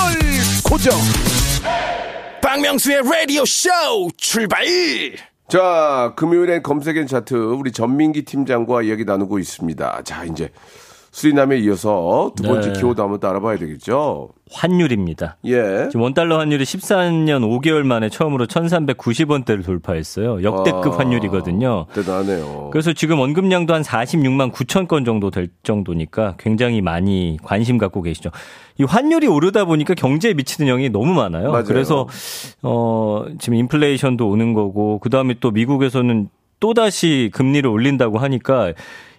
[0.64, 0.98] 고정.
[2.42, 3.70] 박명수의 라디오 쇼
[4.18, 4.66] 출발.
[5.50, 10.02] 자, 금요일엔 검색엔 차트 우리 전민기 팀장과 이야기 나누고 있습니다.
[10.04, 10.52] 자, 이제
[11.20, 12.80] 수리남에 이어서 두 번째 네.
[12.80, 14.30] 키워드 한번 또 알아봐야 되겠죠.
[14.52, 15.36] 환율입니다.
[15.46, 15.90] 예.
[15.92, 20.42] 지금 원달러 환율이 14년 5개월 만에 처음으로 1390원대를 돌파했어요.
[20.44, 21.88] 역대급 아, 환율이거든요.
[21.94, 22.70] 대단하네요.
[22.72, 28.30] 그래서 지금 언급량도 한 46만 9천 건 정도 될 정도니까 굉장히 많이 관심 갖고 계시죠.
[28.80, 31.52] 이 환율이 오르다 보니까 경제에 미치는 영향이 너무 많아요.
[31.52, 31.66] 맞아요.
[31.66, 32.08] 그래서
[32.64, 36.30] 어 지금 인플레이션도 오는 거고 그다음에 또 미국에서는
[36.62, 38.74] 또다시 금리를 올린다고 하니까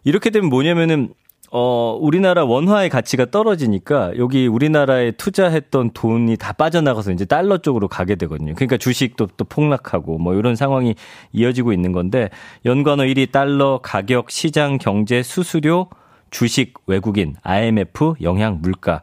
[0.05, 1.11] 이렇게 되면 뭐냐면은
[1.53, 8.15] 어, 우리나라 원화의 가치가 떨어지니까 여기 우리나라에 투자했던 돈이 다 빠져나가서 이제 달러 쪽으로 가게
[8.15, 8.55] 되거든요.
[8.55, 10.95] 그러니까 주식도 또 폭락하고 뭐 이런 상황이
[11.33, 12.31] 이어지고 있는 건데
[12.65, 15.89] 연관어 1위 달러, 가격, 시장, 경제, 수수료,
[16.31, 19.03] 주식, 외국인, IMF, 영향, 물가.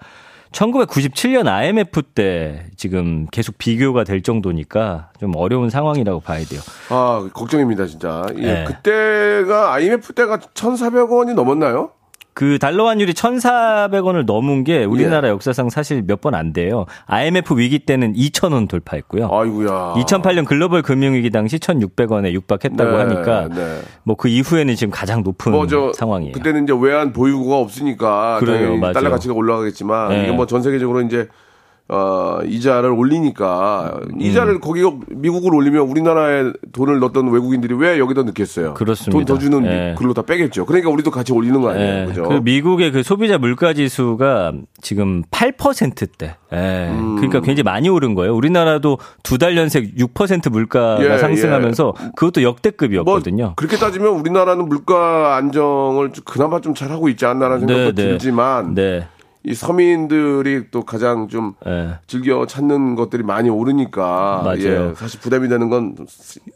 [0.53, 6.61] 1997년 IMF 때 지금 계속 비교가 될 정도니까 좀 어려운 상황이라고 봐야 돼요.
[6.89, 8.25] 아, 걱정입니다, 진짜.
[8.37, 8.63] 예, 네.
[8.63, 11.91] 그때가 IMF 때가 1,400원이 넘었나요?
[12.37, 14.83] 그 달러 환율이 1,400원을 넘은 게 예.
[14.83, 16.85] 우리나라 역사상 사실 몇 번 안 돼요.
[17.07, 19.27] IMF 위기 때는 2,000원 돌파했고요.
[19.31, 19.95] 아이고야.
[19.97, 23.79] 2008년 글로벌 금융위기 당시 1,600원에 육박했다고 네, 하니까 네.
[24.03, 26.33] 뭐그 이후에는 지금 가장 높은 뭐, 저, 상황이에요.
[26.33, 28.37] 그때는 이제 외환 보유고가 없으니까.
[28.39, 28.93] 그래요, 맞아요.
[28.93, 30.09] 달러 가치가 올라가겠지만.
[30.09, 30.23] 네.
[30.25, 31.27] 이게 뭐 전 세계적으로 이제,
[31.89, 33.99] 어, 이자를 올리니까.
[34.13, 34.19] 음.
[34.21, 38.73] 이자를 거기, 미국을 올리면 우리나라에 돈을 넣었던 외국인들이 왜 여기다 넣겠어요?
[38.73, 39.11] 그렇습니다.
[39.17, 39.95] 돈 더 주는 네.
[39.97, 40.65] 글로 다 빼겠죠.
[40.65, 42.01] 그러니까 우리도 같이 올리는 거 아니에요.
[42.01, 42.23] 예, 그죠?
[42.23, 46.35] 그 미국의 그 소비자 물가 지수가 지금 8%대.
[46.53, 46.57] 예.
[46.91, 47.15] 음.
[47.15, 48.33] 그러니까 굉장히 많이 오른 거예요.
[48.35, 53.53] 우리나라도 두 달 연속 6% 물가가 예, 상승하면서 그것도 뭐, 역대급이었거든요.
[53.55, 58.09] 그렇게 따지면 우리나라는 물가 안정을 좀 그나마 좀 잘하고 있지 않나라는 생각도 네, 네.
[58.09, 58.73] 들지만.
[58.73, 59.07] 네.
[59.47, 61.95] 이 서민들이 또 가장 좀 예.
[62.05, 64.89] 즐겨 찾는 것들이 많이 오르니까 맞아요.
[64.89, 65.95] 예, 사실 부담이 되는 건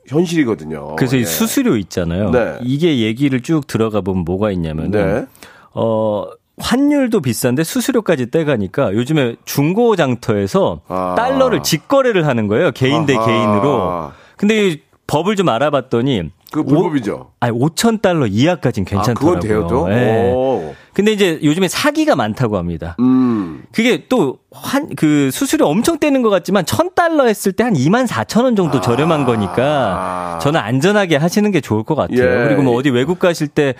[0.08, 0.98] 현실이거든요.
[0.98, 1.22] 그래서 예.
[1.22, 2.32] 이 수수료 있잖아요.
[2.32, 2.58] 네.
[2.62, 5.26] 이게 얘기를 쭉 들어가 보면 뭐가 있냐면은 네.
[5.74, 6.28] 어
[6.58, 11.16] 환율도 비싼데 수수료까지 떼가니까 요즘에 중고 장터에서 아.
[11.18, 12.72] 달러를 직거래를 하는 거예요.
[12.72, 13.14] 개인 대.
[13.14, 14.12] 개인으로.
[14.36, 17.32] 근데 이 법을 좀 알아봤더니 그 불법이죠.
[17.40, 19.40] 아니 5천 달러 이하까지는 아, 괜찮더라고요.
[19.40, 19.92] 그건 돼요, 또?
[19.92, 20.34] 예.
[20.34, 20.76] 오.
[21.02, 22.96] 근데 이제 요즘에 사기가 많다고 합니다.
[23.00, 23.64] 음.
[23.72, 28.56] 그게 또한그 수수료 엄청 떼는 것 같지만 천 달러 했을 때 한 2만 4천 원
[28.56, 32.18] 정도 저렴한 거니까 저는 안전하게 하시는 게 좋을 것 같아요.
[32.20, 32.46] 예.
[32.48, 33.74] 그리고 뭐 어디 외국 가실 때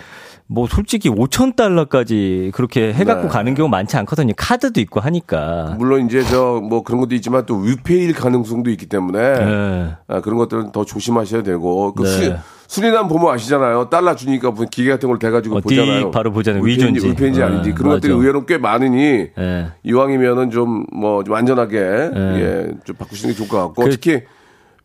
[0.48, 3.28] 뭐 솔직히 5천 달러까지 그렇게 해갖고 네.
[3.28, 4.34] 가는 경우 많지 않거든요.
[4.36, 5.76] 카드도 있고 하니까.
[5.78, 9.96] 물론 이제 저 뭐 그런 것도 있지만 또 위페일 가능성도 있기 때문에 예.
[10.08, 12.08] 아, 그런 것들은 더 조심하셔야 되고 그 네.
[12.08, 12.36] 수,
[12.72, 13.90] 수리남 보면 아시잖아요.
[13.90, 16.10] 달러 주니까 무슨 기계 같은 걸 대가지고 어디 보잖아요.
[16.10, 16.62] 바로 보잖아요.
[16.62, 17.06] 위조인지.
[17.06, 18.18] 위페인지 네, 아닌지 그런 것들이 맞아.
[18.22, 19.66] 의외로 꽤 많으니 예.
[19.82, 24.22] 이왕이면은 좀 뭐 좀 안전하게 예, 좀 바꾸시는 게 좋을 것 같고 그- 특히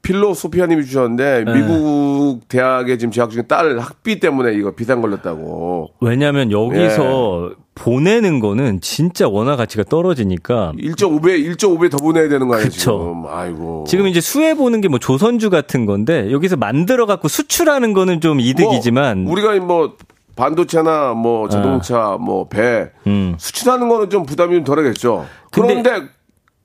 [0.02, 1.54] 필로소피아님이 주셨는데 네.
[1.54, 8.82] 미국 대학에 지금 재학 중인 딸 학비 때문에 이거 비상 걸렸다고 왜냐하면 여기서 보내는 거는
[8.82, 12.80] 진짜 원화 가치가 떨어지니까 1.5배 1.5배 더 보내야 되는 거 아니에요 그쵸.
[12.80, 17.94] 지금 아이고 지금 이제 수해 보는 게 뭐 조선주 같은 건데 여기서 만들어 갖고 수출하는
[17.94, 19.94] 거는 좀 이득이지만 뭐 우리가 뭐
[20.36, 23.36] 반도체나 뭐 자동차 뭐배 음.
[23.38, 26.04] 수출하는 거는 좀 부담이 좀 덜하겠죠 그런데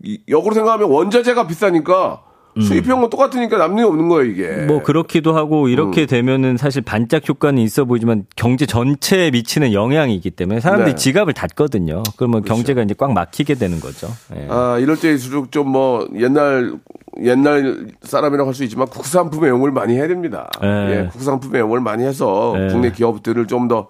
[0.05, 2.23] 이- 역으로 생각하면 원자재가 비싸니까
[2.61, 5.69] 수입형 건 똑같으니까 남는 게 없는 거예요 이게 뭐 그렇기도 하고 음.
[5.69, 10.97] 이렇게 되면은 사실 반짝 효과는 있어 보이지만 경제 전체에 미치는 영향이 있기 때문에 사람들이 네.
[10.97, 12.03] 지갑을 닫거든요.
[12.17, 14.09] 그러면 경제가 이제 꽉 막히게 되는 거죠.
[14.37, 14.47] 예.
[14.51, 16.75] 아, 이럴 때일수록 좀 뭐 옛날
[17.23, 20.51] 옛날 사람이라고 할 수 있지만 국산품의 영업을 많이 해야 됩니다.
[20.63, 20.67] 예.
[21.05, 22.69] 예, 국산품의 영업을 많이 해서 예.
[22.71, 23.89] 국내 기업들을 좀더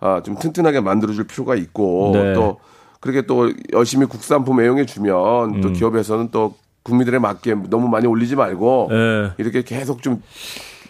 [0.00, 2.32] 아, 좀 튼튼하게 만들어 줄 필요가 있고 네.
[2.32, 2.58] 또
[3.00, 5.60] 그렇게 또 열심히 국산품 애용해 주면 음.
[5.60, 9.30] 또 기업에서는 또 국민들에 맞게 너무 많이 올리지 말고 예.
[9.38, 10.22] 이렇게 계속 좀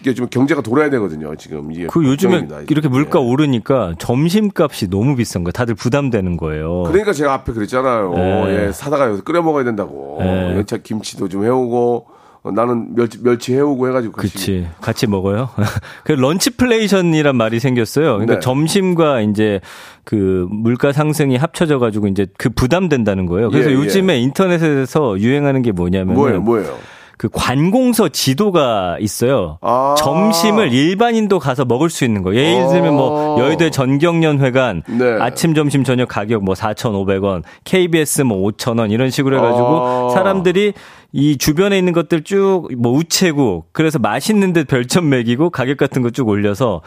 [0.00, 1.34] 이게 좀 경제가 돌아야 되거든요.
[1.36, 2.48] 지금 이게 그 요즘에.
[2.68, 3.24] 이렇게 물가 예.
[3.24, 5.52] 오르니까 점심값이 너무 비싼 거예요.
[5.52, 6.84] 다들 부담되는 거예요.
[6.84, 8.14] 그러니까 제가 앞에 그랬잖아요.
[8.14, 8.66] 네.
[8.66, 10.16] 예, 사다가 여기서 끓여 먹어야 된다고.
[10.20, 10.56] 네.
[10.56, 12.06] 연차 김치도 좀 해오고
[12.42, 14.32] 어, 나는 멸치 멸치 해오고 해가지고 같이.
[14.32, 14.66] 그치.
[14.80, 15.50] 같이 먹어요.
[16.04, 18.12] 그 런치플레이션이란 말이 생겼어요.
[18.14, 18.40] 그러니까 네.
[18.40, 19.60] 점심과 이제
[20.04, 23.50] 그 물가 상승이 합쳐져가지고 이제 그 부담된다는 거예요.
[23.50, 23.76] 그래서 예, 예.
[23.76, 26.78] 요즘에 인터넷에서 유행하는 게 뭐냐면 뭐예요, 뭐예요?
[27.20, 29.58] 그 관공서 지도가 있어요.
[29.60, 29.94] 아.
[29.98, 32.34] 점심을 일반인도 가서 먹을 수 있는 거.
[32.34, 33.40] 예를 들면 뭐 어.
[33.40, 35.18] 여의도 전경련회관 네.
[35.20, 40.08] 아침 점심 저녁 가격 뭐 4,500원, KBS 뭐 5,000원 이런 식으로 해 가지고 아.
[40.14, 40.72] 사람들이
[41.12, 46.10] 이 주변에 있는 것들 쭉 뭐 우체국 그래서 맛있는 데 별점 매기고 가격 같은 거
[46.10, 46.82] 쭉 올려서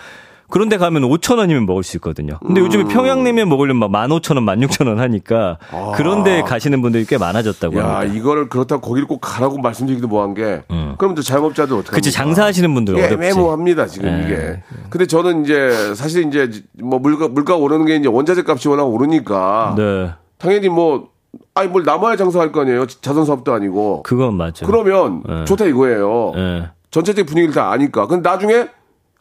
[0.50, 2.38] 그런데 가면 5천 원이면 먹을 수 있거든요.
[2.46, 2.66] 근데 음.
[2.66, 5.58] 요즘에 평양냉면 먹으려면 막 15,000원, 16,000원 하니까
[5.96, 8.14] 그런데 가시는 분들이 꽤 많아졌다고 야, 합니다.
[8.20, 10.62] 이거를 그렇다고 거기를 꼭 가라고 말씀드리기도 뭐한 게,
[11.00, 12.12] 그럼 또 자영업자들 어떻게 그치?
[12.12, 13.16] 장사하시는 분들 예, 어렵지.
[13.16, 14.24] 애매모합니다 지금 예.
[14.26, 14.64] 이게.
[14.92, 19.74] 근데 저는 이제 사실 이제 뭐 물가 물가 오르는 게 이제 원자재 값이 워낙 오르니까
[19.76, 20.12] 네.
[20.38, 21.08] 당연히 뭐
[21.56, 22.86] 아니 뭘 남아야 장사할 거 아니에요.
[22.88, 24.04] 자선 사업도 아니고.
[24.04, 24.66] 그건 맞죠.
[24.66, 25.46] 그러면 예.
[25.46, 26.34] 좋다 이거예요.
[26.36, 26.70] 예.
[26.92, 28.08] 전체적 분위기를 다 아니까.
[28.08, 28.68] 근데 나중에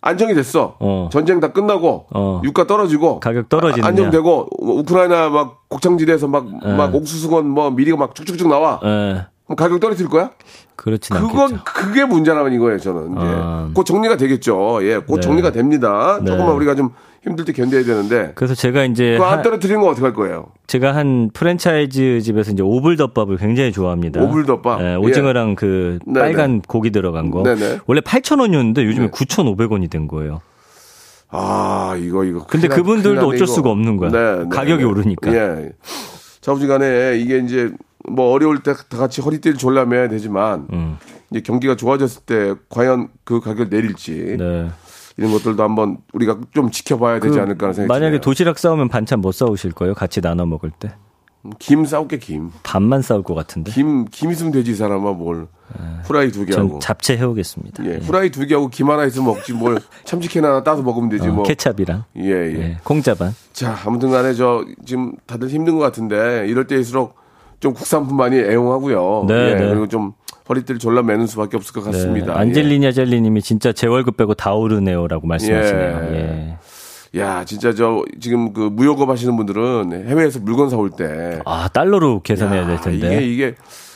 [0.00, 0.76] 안정이 됐어.
[0.80, 1.08] 어.
[1.12, 2.40] 전쟁 다 끝나고 어.
[2.44, 3.86] 유가 떨어지고 가격 떨어지느냐.
[3.86, 6.96] 아, 안정되고 우크라이나 막 곡창지대에서 막막 예.
[6.96, 8.80] 옥수수건 뭐 미리가 막 쭉쭉쭉 나와.
[8.84, 9.26] 예.
[9.44, 10.30] 그럼 가격 떨어질 거야?
[10.76, 11.64] 그렇진 그건 않겠죠.
[11.64, 13.14] 그게 문제라는 이거예요, 저는.
[13.16, 13.66] 아.
[13.68, 13.72] 예.
[13.74, 14.80] 곧 정리가 되겠죠.
[14.82, 15.20] 예, 곧 네.
[15.20, 16.18] 정리가 됩니다.
[16.20, 16.26] 네.
[16.30, 16.90] 조금만 우리가 좀
[17.22, 18.32] 힘들 때 견뎌야 되는데.
[18.34, 20.46] 그래서 제가 이제 그거 안 한- 떨어뜨리는 건 어떻게 할 거예요?
[20.66, 24.20] 제가 한 프랜차이즈 집에서 이제 오불덮밥을 굉장히 좋아합니다.
[24.22, 24.80] 오불덮밥?
[24.80, 26.18] 예, 오징어랑 그 네네.
[26.20, 27.42] 빨간 고기 들어간 거.
[27.44, 27.78] 네네.
[27.86, 29.10] 원래 8,000원이었는데 요즘에 네.
[29.12, 30.40] 9,500원이 된 거예요.
[31.28, 32.44] 아, 이거, 이거.
[32.46, 33.46] 근데 나- 그분들도 어쩔 이거.
[33.46, 34.48] 수가 없는 거야.
[34.48, 35.32] 가격이 오르니까.
[35.32, 35.70] 예.
[36.40, 37.70] 자부지간에 이게 이제
[38.08, 40.98] 뭐 어려울 때 다 같이 허리띠를 졸라매야 되지만 음.
[41.30, 44.68] 이제 경기가 좋아졌을 때 과연 그 가격을 내릴지 네.
[45.16, 48.20] 이런 것들도 한번 우리가 좀 지켜봐야 되지 그 않을까 하는 생각이 만약에 드네요.
[48.20, 49.94] 도시락 싸우면 반찬 못 싸우실 거예요?
[49.94, 50.92] 같이 나눠 먹을 때?
[51.58, 52.50] 김 싸울게 김.
[52.62, 53.72] 반만 싸울 것 같은데.
[53.72, 55.48] 김, 김 있으면 되지, 이 사람아, 뭘.
[56.04, 56.78] 후라이 두 개 하고.
[56.78, 57.84] 잡채 해오겠습니다.
[57.84, 59.80] 예, 후라이 두 개 하고 김 하나 있으면 먹지, 뭘.
[60.04, 61.42] 참치캔 하나 따서 먹으면 되지, 어, 뭐.
[61.42, 62.58] 케찹이랑 예, 예.
[62.58, 63.34] 예, 콩자반.
[63.52, 67.16] 자, 아무튼 간에 저, 지금 다들 힘든 것 같은데, 이럴 때일수록
[67.62, 69.26] 좀 국산품 많이 애용하고요.
[69.28, 69.68] 네, 예, 네.
[69.68, 70.14] 그리고 좀
[70.48, 72.34] 허리띠를 졸라 매는 수밖에 없을 것 같습니다.
[72.34, 76.08] 네, 안젤리냐 젤리님이 진짜 제 월급 빼고 다 오르네요라고 말씀하시네요.
[76.10, 76.12] 예.
[76.12, 76.58] 예.
[77.14, 77.20] 예.
[77.20, 81.40] 야, 진짜 저, 지금 그 무역업 하시는 분들은 해외에서 물건 사올 때.
[81.44, 83.16] 아 달러로 계산해야 야, 될 텐데.
[83.22, 83.54] 이게, 이게,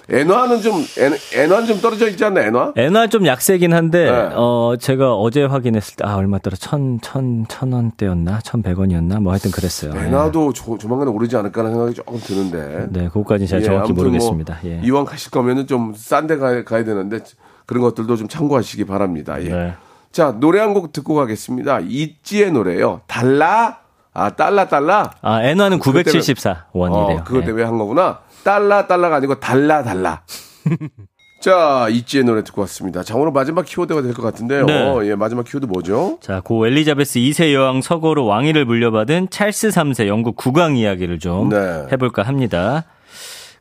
[0.09, 2.75] 엔화는 좀, 엔, 엔화는 좀 떨어져 있지 않나, 엔화?
[2.77, 4.29] 엔화 좀 약세긴 한데 네.
[4.35, 9.93] 어 제가 어제 확인했을 때 아 얼마 떨어 천천천 원대였나 천백 원이었나 뭐 하여튼 그랬어요.
[9.97, 10.07] 예.
[10.07, 12.87] 엔화도 조, 조만간 오르지 않을까라는 생각이 조금 드는데.
[12.91, 14.59] 네, 그것까지는 제가 예, 정확히 모르겠습니다.
[14.63, 14.81] 뭐 예.
[14.85, 17.21] 이왕 가실 거면은 좀 싼 데 가야, 가야 되는데
[17.67, 19.43] 그런 것들도 좀 참고하시기 바랍니다.
[19.43, 19.49] 예.
[19.49, 19.75] 네.
[20.13, 21.81] 자, 노래 한 곡 듣고 가겠습니다.
[21.81, 23.01] 있지의 노래요.
[23.09, 23.79] 달라?
[24.15, 25.11] 아, 달라, 달라?
[25.21, 27.19] 아 엔화는 그것 때문에- 974 원이래요.
[27.19, 27.47] 어, 그것 예.
[27.47, 28.21] 때문에 한 거구나.
[28.47, 30.23] 달라, 달라가 아니고 달라, 달라.
[31.43, 33.03] 자, 있지의 노래 듣고 왔습니다.
[33.03, 34.67] 자, 오늘 마지막 키워드가 될 것 같은데요.
[34.67, 34.99] 네.
[35.09, 36.19] 예, 마지막 키워드 뭐죠?
[36.23, 41.87] 자, 고 엘리자베스 2세 여왕 서거로 왕위를 물려받은 찰스 3세 영국 국왕 이야기를 좀 네.
[41.91, 42.85] 해볼까 합니다.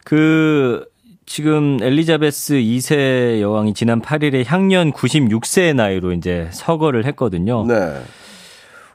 [0.03, 0.85] 그
[1.25, 7.65] 지금 엘리자베스 2세 여왕이 지난 8일에 향년 96세의 나이로 이제 서거를 했거든요.
[7.65, 8.01] 네.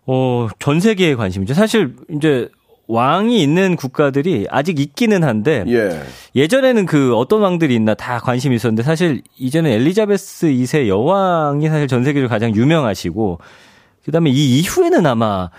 [0.07, 1.55] 어, 전 세계에 관심이죠.
[1.55, 2.49] 사실 이제
[2.91, 6.03] 왕이 있는 국가들이 아직 있기는 한데 예.
[6.35, 12.03] 예전에는 그 어떤 왕들이 있나 다 관심이 있었는데 사실 이제는 엘리자베스 2세 여왕이 사실 전
[12.03, 13.39] 세계적으로 가장 유명하시고
[14.05, 15.51] 그다음에 이 이후에는 아마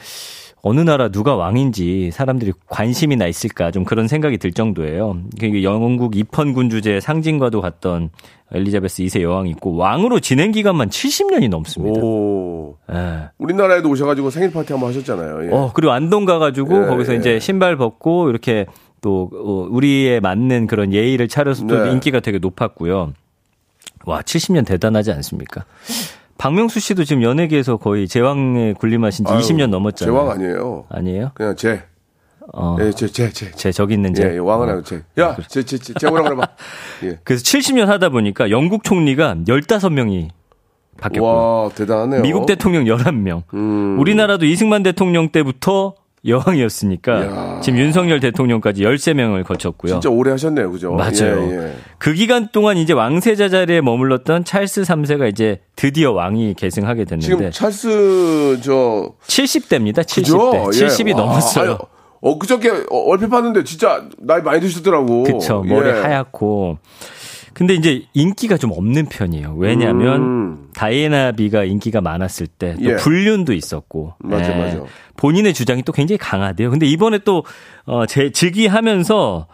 [0.64, 5.18] 어느 나라 누가 왕인지 사람들이 관심이나 있을까 좀 그런 생각이 들 정도예요.
[5.40, 8.12] 그 영국 입헌군 주제의 상징과도 같던
[8.52, 12.02] 엘리자베스 2세 여왕이 있고 왕으로 진행 기간만 70년이 넘습니다.
[12.02, 12.76] 오.
[12.92, 13.30] 예.
[13.38, 15.46] 우리나라에도 오셔가지고 생일 파티 한번 하셨잖아요.
[15.46, 15.50] 예.
[15.52, 17.18] 어, 그리고 안동 가가지고 예, 거기서 예.
[17.18, 18.66] 이제 신발 벗고 이렇게
[19.02, 21.92] 또 어, 우리에 맞는 그런 예의를 차려서 또 네.
[21.92, 23.14] 인기가 되게 높았고요.
[24.06, 25.66] 와, 70년 대단하지 않습니까?
[26.42, 30.12] 박명수 씨도 지금 연예계에서 거의 제왕에 군림하신 지 아유, 20년 넘었잖아요.
[30.12, 30.86] 제왕 아니에요.
[30.90, 31.32] 아니에요?
[31.36, 31.84] 그냥 제.
[32.52, 33.52] 어, 예, 제, 제, 제.
[33.52, 34.24] 제 저기 있는 제.
[34.24, 35.04] 예, 예, 왕은 아니고 제.
[35.20, 36.48] 야, 제, 제, 제, 제 뭐라 그래봐.
[37.06, 37.20] 예.
[37.24, 40.30] 그래서 70년 하다 보니까 영국 총리가 15명이
[40.98, 42.24] 바뀌었고 와, 대단하네요.
[42.24, 43.44] 미국 대통령 11명.
[43.54, 44.00] 음.
[44.00, 45.94] 우리나라도 이승만 대통령 때부터
[46.26, 47.60] 여왕이었으니까 이야.
[47.62, 49.94] 지금 윤석열 대통령까지 13명을 거쳤고요.
[49.94, 50.92] 진짜 오래 하셨네요, 그죠?
[50.94, 51.50] 맞아요.
[51.50, 51.76] 예, 예.
[51.98, 57.52] 그 기간 동안 이제 왕세자 자리에 머물렀던 찰스 3세가 이제 드디어 왕이 계승하게 됐는데 지금
[57.52, 60.02] 찰스 저 70대입니다.
[60.02, 60.16] 70대.
[60.24, 60.70] 그죠?
[60.74, 60.88] 예.
[60.88, 61.70] 70이 와, 넘었어요.
[61.72, 61.78] 아유,
[62.22, 65.24] 어 그저께 어, 얼핏 봤는데 진짜 나이 많이 드시더라고.
[65.24, 65.64] 그쵸.
[65.64, 65.94] 머리 예.
[65.94, 66.78] 하얗고.
[67.54, 69.56] 근데 이제 인기가 좀 없는 편이에요.
[69.58, 70.70] 왜냐하면 음.
[70.74, 72.96] 다이애나 비가 인기가 많았을 때 또 예.
[72.96, 74.14] 불륜도 있었고.
[74.20, 74.82] 맞아, 맞아.
[75.18, 76.70] 본인의 주장이 또 굉장히 강하대요.
[76.72, 77.44] 근데 이번에 또,
[77.86, 79.48] 어, 제, 즉위하면서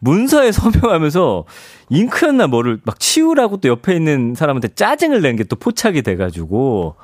[0.00, 1.44] 문서에 서명하면서
[1.90, 6.94] 잉크였나 뭐를 막 치우라고 또 옆에 있는 사람한테 짜증을 낸 게 또 포착이 돼가지고.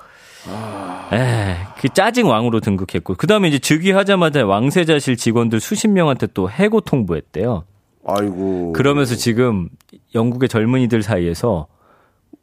[1.12, 6.80] 에, 그 짜증 왕으로 등극했고 그 다음에 이제 즉위하자마자 왕세자실 직원들 수십 명한테 또 해고
[6.83, 7.64] 통보했대요.
[8.07, 8.73] 아이고.
[8.73, 9.69] 그러면서 지금
[10.14, 11.67] 영국의 젊은이들 사이에서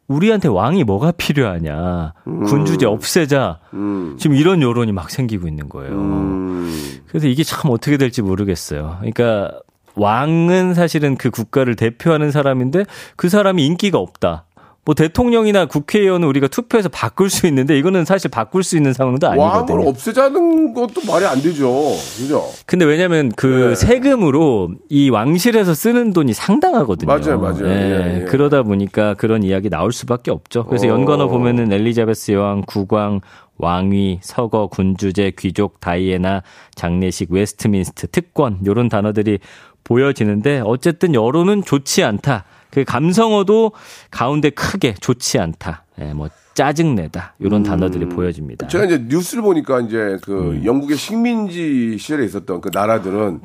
[0.08, 2.14] 우리한테 왕이 뭐가 필요하냐.
[2.26, 3.60] 군주제 없애자.
[3.74, 4.18] 음.
[4.20, 5.94] 지금 이런 여론이 막 생기고 있는 거예요.
[5.94, 7.02] 음.
[7.08, 8.98] 그래서 이게 참 어떻게 될지 모르겠어요.
[9.00, 9.52] 그러니까
[9.96, 14.46] 왕은 사실은 그 국가를 대표하는 사람인데 그 사람이 인기가 없다.
[14.84, 19.42] 뭐 대통령이나 국회의원은 우리가 투표해서 바꿀 수 있는데 이거는 사실 바꿀 수 있는 상황도 왕을
[19.42, 19.88] 아니거든요.
[19.88, 21.92] 없애자는 것도 말이 안 되죠.
[22.18, 22.50] 그죠?
[22.66, 23.76] 근데 왜냐면 그 네.
[23.76, 27.08] 세금으로 이 왕실에서 쓰는 돈이 상당하거든요.
[27.08, 27.68] 맞아요, 맞아요.
[27.68, 28.26] 예, 예.
[28.26, 30.66] 그러다 보니까 그런 이야기 나올 수밖에 없죠.
[30.66, 30.90] 그래서 어.
[30.90, 33.22] 연관어 보면은 엘리자베스 여왕, 국왕,
[33.58, 36.42] 왕위, 서거, 군주제, 귀족, 다이애나,
[36.74, 39.38] 장례식, 웨스트민스터, 특권 요런 단어들이
[39.84, 42.46] 보여지는데 어쨌든 여론은 좋지 않다.
[42.72, 43.74] 그 감성어도
[44.10, 45.86] 가운데 크게 좋지 않다.
[46.00, 47.36] 예, 뭐 짜증내다.
[47.42, 48.68] 요런 단어들이 보여집니다.
[48.68, 48.70] 음.
[48.70, 50.66] 제가 이제 뉴스를 보니까 이제 그 음.
[50.66, 53.42] 영국의 식민지 시절에 있었던 그 나라들은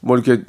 [0.00, 0.42] 뭐 이렇게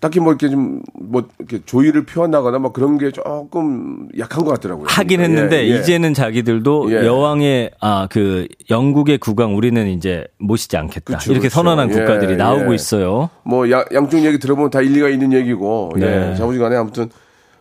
[0.00, 4.86] 딱히 뭐 이렇게 좀 뭐 이렇게 조의를 표현하거나 뭐 그런 게 조금 약한 것 같더라고요.
[4.88, 5.78] 하긴 예, 했는데 예.
[5.78, 7.06] 이제는 자기들도 예.
[7.06, 11.54] 여왕의 아 그 영국의 국왕 우리는 이제 모시지 않겠다 그쵸, 이렇게 그쵸.
[11.56, 12.74] 선언한 예, 국가들이 나오고 예.
[12.74, 13.30] 있어요.
[13.44, 16.32] 뭐 양, 양쪽 얘기 들어보면 다 일리가 있는 얘기고 네.
[16.32, 16.34] 예.
[16.36, 17.08] 자부지간에 아무튼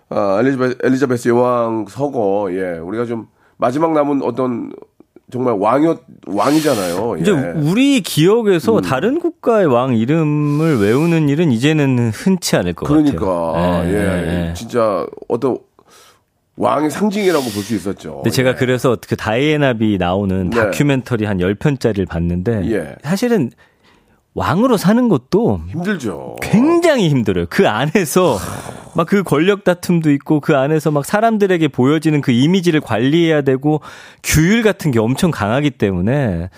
[0.09, 4.71] 아, 엘리자베스, 엘리자베스 여왕 서거 예 우리가 좀 마지막 남은 어떤
[5.31, 7.17] 정말 왕이었 왕이잖아요.
[7.19, 7.35] 이제 예.
[7.35, 7.63] 음.
[7.67, 13.91] 우리 기억에서 다른 국가의 왕 이름을 외우는 일은 이제는 흔치 않을 것 그러니까 같아요.
[13.91, 14.53] 예, 예.
[14.53, 15.57] 진짜 어떤
[16.57, 18.17] 왕의 상징이라고 볼 수 있었죠.
[18.17, 18.53] 근데 제가 예.
[18.53, 20.55] 그래서 그 다이애나비 나오는 네.
[20.57, 22.95] 다큐멘터리 한 10편짜리를 봤는데 예.
[23.03, 23.51] 사실은
[24.35, 26.35] 왕으로 사는 것도 힘들죠.
[26.41, 27.45] 굉장히 힘들어요.
[27.49, 28.37] 그 안에서
[28.95, 33.81] 막 그 권력 다툼도 있고 그 안에서 막 사람들에게 보여지는 그 이미지를 관리해야 되고
[34.23, 36.49] 규율 같은 게 엄청 강하기 때문에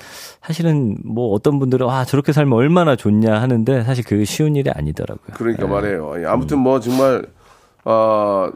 [0.41, 5.35] 사실은 뭐 어떤 분들은 아 저렇게 살면 얼마나 좋냐 하는데 사실 그게 쉬운 일이 아니더라고요.
[5.35, 6.21] 그러니까 말이에요.
[6.21, 7.25] 예, 아무튼 뭐 정말
[7.83, 8.49] 어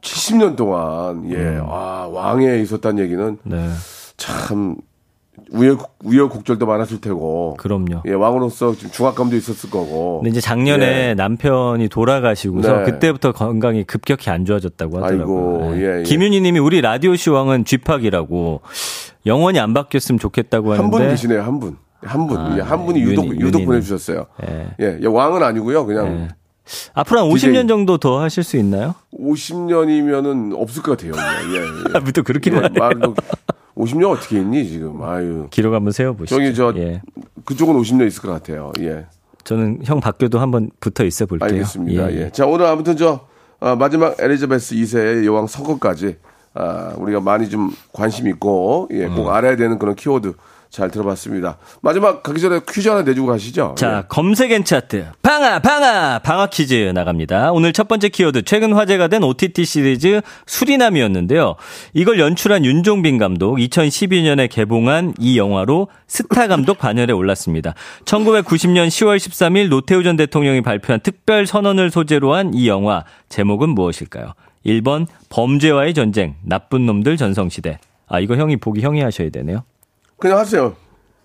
[0.00, 1.62] 70년 동안 예, 음.
[1.66, 3.68] 아, 왕에 있었다는 얘기는 네.
[4.16, 4.76] 참
[5.50, 7.56] 우여 우여곡절도 많았을 테고.
[7.58, 8.02] 그럼요.
[8.06, 10.18] 예, 왕으로서 좀 중압감도 있었을 거고.
[10.20, 11.14] 근데 이제 작년에 예.
[11.14, 12.84] 남편이 돌아가시고서 네.
[12.84, 15.60] 그때부터 건강이 급격히 안 좋아졌다고 하더라고요.
[15.64, 15.80] 아이고, 네.
[15.82, 16.02] 예, 예.
[16.04, 18.60] 김윤희 님이 우리 라디오 시 왕은 쥐팍이라고
[19.26, 21.76] 영원히 안 바뀌었으면 좋겠다고 하는데 한 분 계시네요, 한 분.
[22.02, 22.36] 한 분.
[22.38, 23.66] 아, 예, 한 분이 윤희, 유독, 유독 윤희님.
[23.66, 24.26] 보내주셨어요.
[24.46, 24.68] 예.
[24.80, 25.86] 예, 예, 왕은 아니고요.
[25.86, 26.28] 그냥
[26.94, 27.50] 앞으로 한 DJ.
[27.50, 28.94] 50년 정도 더 하실 수 있나요?
[29.18, 31.12] 50년이면은 없을 것 같아요.
[31.14, 31.64] 예, 예.
[31.98, 33.14] 아, 또 그렇게 예, 말해요.
[33.74, 35.02] 말도 50년 어떻게 있니, 지금.
[35.02, 35.46] 아유.
[35.50, 36.36] 기록 한번 세워보시죠.
[36.36, 37.02] 저기 저 예.
[37.44, 38.72] 그쪽은 50년 있을 것 같아요.
[38.80, 39.06] 예.
[39.44, 41.48] 저는 형 바뀌어도 한번 붙어 있어 볼게요.
[41.48, 42.12] 알겠습니다.
[42.12, 42.30] 예.
[42.30, 43.20] 자, 오늘 아무튼 저
[43.60, 46.16] 아, 마지막 엘리자베스 2세의 여왕 서거까지
[46.54, 49.28] 아, 우리가 많이 좀 관심 있고 예, 꼭 음.
[49.28, 50.34] 알아야 되는 그런 키워드
[50.74, 51.56] 잘 들어봤습니다.
[51.82, 53.76] 마지막 가기 전에 퀴즈 하나 내주고 가시죠.
[53.78, 54.02] 자, 예.
[54.08, 55.06] 검색 앤 차트.
[55.22, 57.52] 방아, 방아, 방아 퀴즈 나갑니다.
[57.52, 61.54] 오늘 첫 번째 키워드, 최근 화제가 된 OTT 시리즈 수리남이었는데요.
[61.92, 67.74] 이걸 연출한 윤종빈 감독, 2012년에 개봉한 이 영화로 스타 감독 반열에 올랐습니다.
[68.04, 74.34] 1990년 10월 13일 노태우 전 대통령이 발표한 특별 선언을 소재로 한 이 영화, 제목은 무엇일까요?
[74.66, 77.78] 1번, 범죄와의 전쟁, 나쁜 놈들 전성시대.
[78.06, 79.64] 아, 이거 형이 보기 형이 하셔야 되네요.
[80.18, 80.74] 그냥 하세요.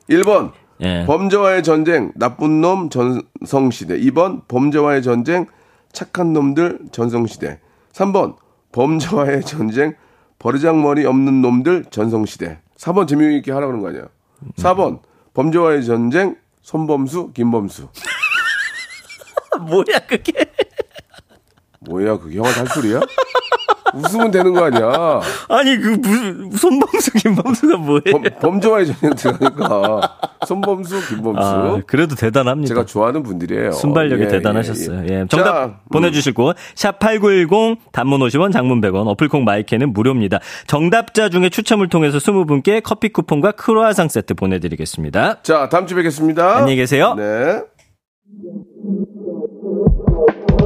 [0.10, 1.06] 1번 예.
[1.06, 5.46] 범죄와의 전쟁 나쁜 놈 전성시대 2번 범죄와의 전쟁
[5.92, 7.60] 착한 놈들 전성시대
[7.94, 8.36] 3번
[8.72, 9.96] 범죄와의 전쟁
[10.40, 14.04] 버르장머리 없는 놈들 전성시대 4번 재미있게 하라 그런 거 아니야
[14.58, 15.00] 4번
[15.34, 17.90] 범죄와의 전쟁 손범수 김범수
[19.68, 20.32] 뭐야, 그게?
[21.90, 23.00] 뭐야 그게 형아 할 소리야?
[23.94, 28.02] 웃으면 되는 거 아니야 아니 그 무슨 손범수 김범수가 뭐예요?
[28.12, 32.68] 범, 범죄와의 전쟁 들어가니까 손범수 김범수 아, 그래도 대단합니다.
[32.68, 35.00] 제가 좋아하는 분들이에요 순발력이 예, 대단하셨어요.
[35.00, 35.26] 예, 예, 예.
[35.28, 35.76] 정답 자, 음.
[35.92, 40.40] 보내주실 곳, 샵8910, 단문 50원, 장문 100원, 어플콩 마이크는 무료입니다.
[40.68, 45.42] 정답자 중에 추첨을 통해서 20분께 커피 쿠폰과 크로아상 세트 보내드리겠습니다.
[45.42, 46.58] 자, 다음 주에 뵙겠습니다.
[46.58, 47.16] 안녕히 계세요.
[47.16, 47.62] 네.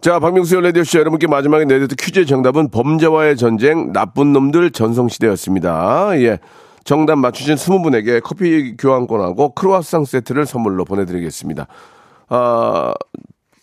[0.00, 6.12] 자, 박명수의 라디오쇼 여러분께 마지막에 내드렸던 퀴즈의 정답은 범죄와의 전쟁, 나쁜 놈들 전성시대였습니다.
[6.22, 6.38] 예.
[6.84, 11.66] 정답 맞추신 20분에게 커피 교환권하고 크로아상 세트를 선물로 보내드리겠습니다.
[12.30, 12.94] 아,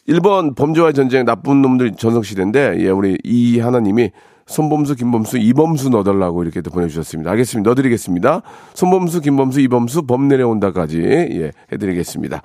[0.07, 4.11] 1번 범죄와의 전쟁, 나쁜 놈들 전성시대인데, 예, 우리 이 하나님이
[4.45, 7.31] 손범수, 김범수, 이범수 넣어달라고 이렇게 또 보내주셨습니다.
[7.31, 7.67] 알겠습니다.
[7.67, 8.43] 넣어드리겠습니다.
[8.75, 12.43] 손범수, 김범수, 이범수, 범 내려온다까지, 예, 해드리겠습니다.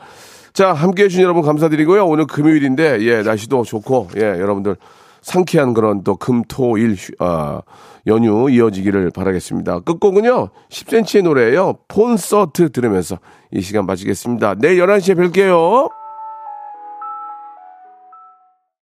[0.53, 2.07] 자, 함께 해주신 여러분 감사드리고요.
[2.07, 4.77] 오늘 금요일인데, 예, 날씨도 좋고, 예, 여러분들
[5.23, 7.63] 상쾌한 그런 또 금, 토, 일, 휴- 아,
[8.07, 9.81] 연휴 이어지기를 바라겠습니다.
[9.81, 13.19] 끝곡은요, 10cm의 노래예요 폰서트 들으면서
[13.53, 14.57] 이 시간 마치겠습니다.
[14.59, 16.02] 내일 11시에 뵐게요.